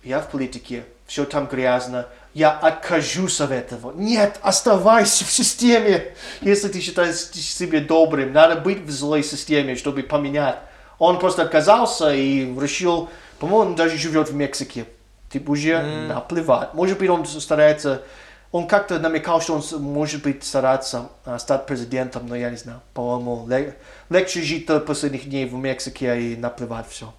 я 0.04 0.22
в 0.22 0.30
политике, 0.30 0.86
все 1.08 1.26
там 1.26 1.48
грязно, 1.48 2.08
я 2.34 2.52
откажусь 2.52 3.40
от 3.42 3.52
этого. 3.52 3.94
Нет, 3.96 4.40
оставайся 4.42 5.24
в 5.24 5.32
системе, 5.32 6.16
если 6.42 6.68
ты 6.68 6.82
считаешь 6.82 7.16
себя 7.16 7.80
добрым. 7.80 8.34
Надо 8.34 8.56
быть 8.56 8.82
в 8.82 8.92
злой 8.92 9.24
системе, 9.24 9.76
чтобы 9.76 10.04
поменять. 10.04 10.58
Он 10.98 11.20
просто 11.20 11.44
отказался 11.44 12.14
и 12.14 12.42
решил, 12.60 13.10
по-моему, 13.40 13.72
он 13.72 13.76
даже 13.76 13.98
живет 13.98 14.30
в 14.30 14.36
Мексике. 14.36 14.86
Типа 15.32 15.52
уже 15.52 15.82
наплевать. 16.08 16.74
Может 16.74 17.00
быть, 17.00 17.10
он 17.10 17.26
старается, 17.26 18.04
он 18.52 18.68
как-то 18.68 19.00
намекал, 19.00 19.42
что 19.42 19.56
он, 19.56 19.64
может 19.82 20.22
быть, 20.22 20.44
старается 20.44 21.10
а, 21.26 21.40
стать 21.40 21.66
президентом, 21.66 22.28
но 22.28 22.36
я 22.36 22.52
не 22.52 22.58
знаю. 22.58 22.82
По-моему, 22.94 23.48
лег- 23.48 23.74
легче 24.10 24.42
жить 24.44 24.68
до 24.68 24.80
последних 24.80 25.28
дней 25.28 25.46
в 25.46 25.54
Мексике 25.56 26.20
и 26.22 26.36
наплевать 26.36 26.88
все. 26.88 27.14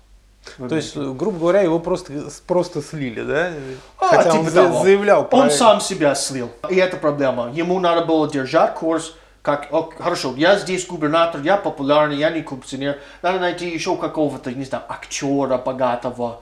То 0.68 0.76
есть, 0.76 0.96
грубо 0.96 1.38
говоря, 1.38 1.60
его 1.62 1.78
просто, 1.78 2.12
просто 2.46 2.82
слили, 2.82 3.22
да? 3.22 3.50
А, 3.98 4.06
Хотя 4.08 4.30
типа 4.32 4.42
он 4.42 4.50
того. 4.52 4.82
заявлял 4.82 5.28
про 5.28 5.38
Он 5.38 5.50
сам 5.50 5.80
себя 5.80 6.14
слил. 6.14 6.50
И 6.70 6.76
это 6.76 6.96
проблема. 6.96 7.50
Ему 7.52 7.80
надо 7.80 8.04
было 8.04 8.30
держать 8.30 8.74
курс, 8.74 9.14
как, 9.42 9.68
о, 9.72 9.90
хорошо, 9.98 10.34
я 10.36 10.56
здесь 10.58 10.86
губернатор, 10.86 11.40
я 11.42 11.56
популярный, 11.56 12.16
я 12.16 12.30
не 12.30 12.42
коррупционер. 12.42 12.98
Надо 13.22 13.38
найти 13.40 13.68
еще 13.68 13.96
какого-то, 13.96 14.52
не 14.52 14.64
знаю, 14.64 14.84
актера 14.88 15.58
богатого, 15.58 16.40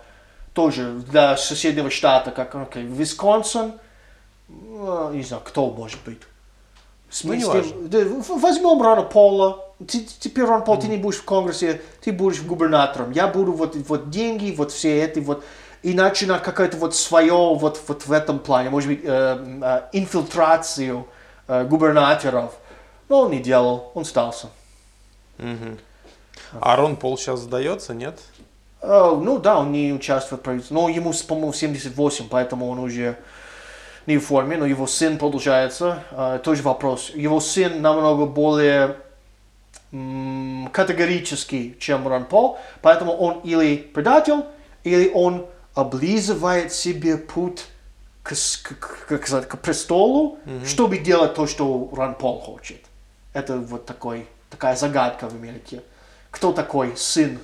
тоже 0.55 0.91
для 1.11 1.37
соседнего 1.37 1.91
штата, 1.91 2.31
как, 2.31 2.55
окей, 2.55 2.85
Висконсин, 2.85 3.73
ну, 4.49 5.11
не 5.13 5.23
знаю, 5.23 5.43
кто 5.45 5.71
может 5.71 5.99
быть. 6.05 6.19
С- 7.11 7.25
Ну, 7.25 7.35
с 7.41 7.73
в- 8.29 8.41
возьмем 8.41 8.81
Рона 8.83 9.03
Пола. 9.03 9.69
Ты- 9.87 10.07
теперь, 10.19 10.45
Рон 10.45 10.65
Пол, 10.65 10.79
ты 10.79 10.89
не 10.89 10.97
будешь 10.97 11.19
в 11.19 11.25
Конгрессе, 11.25 11.81
ты 12.03 12.13
будешь 12.13 12.43
губернатором. 12.43 13.13
Я 13.13 13.29
буду 13.29 13.53
вот, 13.53 13.77
вот 13.89 14.11
деньги, 14.11 14.55
вот 14.57 14.73
все 14.73 15.03
эти 15.03 15.19
вот. 15.19 15.45
И 15.83 15.95
начинать 15.95 16.43
какое-то 16.43 16.77
вот 16.77 16.95
свое 16.95 17.33
вот, 17.33 17.81
вот 17.89 18.07
в 18.07 18.13
этом 18.13 18.39
плане, 18.39 18.71
может 18.71 18.89
быть, 18.89 19.01
э, 19.03 19.59
э, 19.63 19.83
инфильтрацию 19.93 21.07
э, 21.49 21.65
губернаторов. 21.65 22.53
Но 23.09 23.23
он 23.23 23.33
не 23.33 23.41
делал, 23.41 23.91
он 23.95 24.05
сдался. 24.05 24.49
А 26.61 26.77
Рон 26.77 26.97
Пол 26.97 27.19
сейчас 27.19 27.41
сдается, 27.41 27.95
нет? 27.95 28.21
Э, 28.81 29.17
ну 29.21 29.39
да, 29.39 29.59
он 29.59 29.73
не 29.73 29.93
участвует 29.93 30.41
в 30.41 30.45
правительстве. 30.45 30.75
Но 30.75 30.89
ему, 30.89 31.13
по-моему, 31.27 31.53
78, 31.53 32.27
поэтому 32.31 32.69
он 32.69 32.79
уже 32.79 33.17
не 34.07 34.19
в 34.19 34.27
форме. 34.27 34.57
Но 34.57 34.67
его 34.67 34.87
сын 34.87 35.19
продолжается. 35.19 36.03
Э, 36.13 36.39
тоже 36.43 36.63
вопрос. 36.63 37.11
Его 37.15 37.41
сын 37.41 37.81
намного 37.83 38.27
более 38.27 38.97
категорический, 40.73 41.77
чем 41.79 42.07
Рон 42.09 42.25
Пол. 42.25 42.59
Поэтому 42.81 43.13
он 43.13 43.41
или 43.41 43.77
предатель, 43.77 44.45
или 44.85 45.11
он 45.13 45.47
облизывает 45.75 46.73
себе 46.73 47.17
путь 47.17 47.65
к, 48.23 48.33
к- 48.33 49.07
как 49.09 49.27
сказать, 49.27 49.49
к 49.49 49.57
престолу, 49.59 50.39
чтобы 50.67 50.99
делать 50.99 51.35
то, 51.35 51.47
что 51.47 51.89
Рон 51.93 52.15
Пол 52.15 52.41
хочет. 52.41 52.81
Это 53.33 53.57
вот 53.57 53.87
такой, 53.87 54.27
такая 54.51 54.77
загадка 54.77 55.29
в 55.29 55.35
Америке. 55.35 55.83
Кто 56.31 56.53
такой 56.53 56.97
сын 56.97 57.39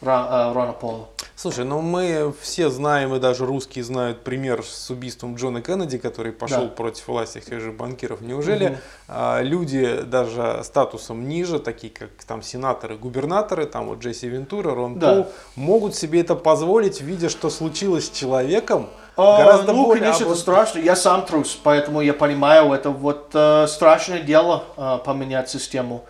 Рона 0.00 0.74
Пола? 0.80 1.08
Слушай, 1.34 1.64
ну 1.64 1.80
мы 1.80 2.32
все 2.40 2.68
знаем, 2.68 3.14
и 3.14 3.20
даже 3.20 3.46
русские 3.46 3.84
знают 3.84 4.24
пример 4.24 4.64
с 4.64 4.90
убийством 4.90 5.36
Джона 5.36 5.62
Кеннеди, 5.62 5.98
который 5.98 6.32
пошел 6.32 6.62
Да. 6.62 6.68
против 6.68 7.06
власти 7.08 7.40
тех 7.40 7.60
же 7.60 7.70
банкиров. 7.72 8.20
Неужели 8.20 8.78
а, 9.08 9.40
люди 9.40 10.02
даже 10.02 10.60
статусом 10.64 11.28
ниже, 11.28 11.58
такие 11.60 11.92
как 11.92 12.10
там 12.26 12.42
сенаторы, 12.42 12.96
губернаторы, 12.96 13.66
там 13.66 13.86
вот 13.88 13.98
Джесси 14.00 14.28
Вентура, 14.28 14.74
Рон 14.74 14.98
Да. 14.98 15.14
Пол, 15.14 15.26
могут 15.54 15.94
себе 15.94 16.20
это 16.20 16.34
позволить, 16.34 17.00
видя, 17.00 17.28
что 17.28 17.50
случилось 17.50 18.06
с 18.06 18.10
человеком, 18.10 18.88
А, 19.16 19.38
гораздо 19.38 19.72
ну, 19.72 19.84
более... 19.86 20.02
конечно, 20.04 20.24
обла- 20.24 20.30
это 20.32 20.40
страшно. 20.40 20.78
Я 20.80 20.96
сам 20.96 21.24
трус, 21.26 21.58
поэтому 21.62 22.00
я 22.00 22.14
понимаю, 22.14 22.72
это 22.72 22.90
вот 22.90 23.30
э, 23.34 23.66
страшное 23.68 24.20
дело 24.20 24.64
э, 24.76 24.98
поменять 25.04 25.50
систему. 25.50 26.04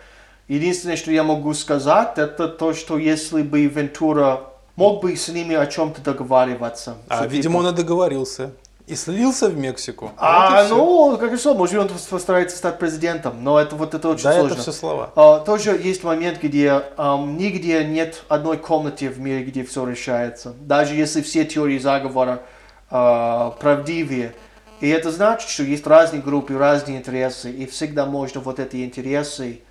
Единственное, 0.49 0.97
что 0.97 1.11
я 1.11 1.23
могу 1.23 1.53
сказать, 1.53 2.17
это 2.17 2.47
то, 2.47 2.73
что 2.73 2.97
если 2.97 3.43
бы 3.43 3.65
Вентура 3.67 4.41
мог 4.75 5.01
бы 5.03 5.15
с 5.15 5.27
ними 5.27 5.55
о 5.55 5.67
чем-то 5.67 6.01
договариваться. 6.01 6.95
А, 7.07 7.27
видимо, 7.27 7.57
он 7.57 7.67
и 7.67 7.71
договорился. 7.71 8.51
И 8.87 8.95
слился 8.95 9.47
в 9.47 9.55
Мексику. 9.55 10.11
А, 10.17 10.65
всё. 10.65 10.75
ну, 10.75 11.17
как 11.19 11.33
и 11.33 11.37
что, 11.37 11.53
может, 11.53 11.77
он 11.77 11.89
постарается 12.09 12.57
стать 12.57 12.79
президентом, 12.79 13.43
но 13.43 13.59
это 13.59 13.75
вот 13.75 13.93
это 13.93 14.09
очень 14.09 14.23
Да, 14.23 14.33
сложно. 14.33 14.53
это 14.53 14.61
все 14.63 14.71
слова. 14.71 15.11
А, 15.15 15.39
тоже 15.41 15.79
есть 15.79 16.03
момент, 16.03 16.39
где 16.41 16.81
ам, 16.97 17.37
нигде 17.37 17.83
нет 17.83 18.23
одной 18.27 18.57
комнаты 18.57 19.09
в 19.09 19.19
мире, 19.19 19.43
где 19.43 19.63
все 19.63 19.85
решается. 19.85 20.55
Даже 20.61 20.95
если 20.95 21.21
все 21.21 21.45
теории 21.45 21.77
заговора 21.77 22.41
а, 22.89 23.51
правдивые. 23.59 24.33
И 24.81 24.89
это 24.89 25.11
значит, 25.11 25.47
что 25.47 25.61
есть 25.61 25.85
разные 25.85 26.23
группы, 26.23 26.57
разные 26.57 26.97
интересы, 26.97 27.51
и 27.51 27.67
всегда 27.67 28.07
можно 28.07 28.41
вот 28.41 28.59
эти 28.59 28.83
интересы 28.83 29.59
а, 29.61 29.68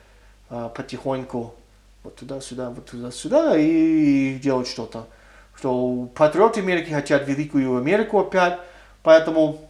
потихоньку 0.48 1.54
вот 2.04 2.16
туда-сюда, 2.16 2.70
вот 2.70 2.87
туда-сюда 2.87 3.56
и 3.58 4.34
делать 4.34 4.68
что-то. 4.68 5.06
Что 5.56 6.08
патриоты 6.14 6.61
Америки 6.61 6.90
хотят 6.90 7.26
великую 7.26 7.76
Америку 7.76 8.20
опять, 8.20 8.58
поэтому 9.02 9.61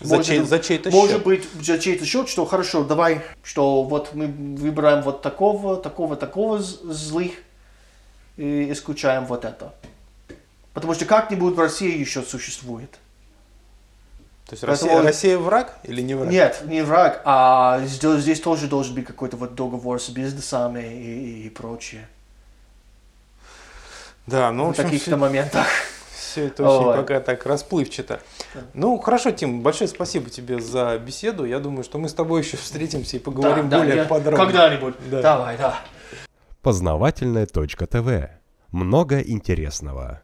За, 0.00 0.16
может- 0.16 0.26
чей, 0.26 0.40
за 0.40 0.58
чей-то 0.60 0.90
может 0.90 1.16
счет. 1.16 1.24
быть, 1.24 1.48
за 1.60 1.78
чей-то 1.78 2.06
счет, 2.06 2.28
что 2.28 2.44
хорошо, 2.46 2.84
давай, 2.84 3.22
что 3.42 3.82
вот 3.82 4.14
мы 4.14 4.26
выбираем 4.28 5.02
вот 5.02 5.20
такого, 5.22 5.76
такого, 5.76 6.14
такого 6.16 6.60
злых 6.60 7.32
и 8.36 8.70
исключаем 8.70 9.26
вот 9.26 9.44
это. 9.44 9.74
Потому 10.72 10.94
что 10.94 11.06
как-нибудь 11.06 11.54
в 11.56 11.58
России 11.58 11.98
еще 11.98 12.22
существует. 12.22 12.96
То 14.48 14.54
есть 14.54 14.64
Россия, 14.64 15.02
Россия 15.02 15.36
враг 15.36 15.76
или 15.82 16.00
не 16.00 16.14
враг? 16.14 16.30
Нет, 16.30 16.62
не 16.64 16.80
враг, 16.80 17.20
а 17.26 17.80
здесь, 17.84 18.22
здесь 18.22 18.40
тоже 18.40 18.66
должен 18.66 18.94
быть 18.94 19.04
какой-то 19.04 19.36
вот 19.36 19.54
договор 19.54 20.00
с 20.00 20.08
бизнесами 20.08 20.80
и, 20.80 21.46
и 21.46 21.50
прочее. 21.50 22.08
Да, 24.26 24.50
ну, 24.50 24.70
в 24.70 24.72
в 24.72 24.76
таких-то 24.76 25.10
все, 25.10 25.16
моментах. 25.16 25.66
это 26.36 26.66
очень 26.66 26.86
Ой. 26.88 26.96
пока 26.96 27.20
так 27.20 27.44
расплывчато. 27.44 28.20
Ну, 28.72 28.96
хорошо, 28.98 29.32
Тим, 29.32 29.60
большое 29.60 29.88
спасибо 29.88 30.30
тебе 30.30 30.60
за 30.60 30.98
беседу. 30.98 31.44
Я 31.44 31.58
думаю, 31.58 31.84
что 31.84 31.98
мы 31.98 32.08
с 32.08 32.14
тобой 32.14 32.40
еще 32.42 32.56
встретимся 32.56 33.18
и 33.18 33.20
поговорим 33.20 33.68
Да, 33.68 33.76
да, 33.76 33.82
более 33.84 33.96
я- 33.96 34.04
подробно. 34.06 34.46
Когда-нибудь. 34.46 34.94
Да. 35.10 35.20
Давай, 35.20 35.58
да. 35.58 35.78
Познавательное 36.62 37.44
.тв. 37.46 38.30
Много 38.72 39.20
интересного. 39.20 40.22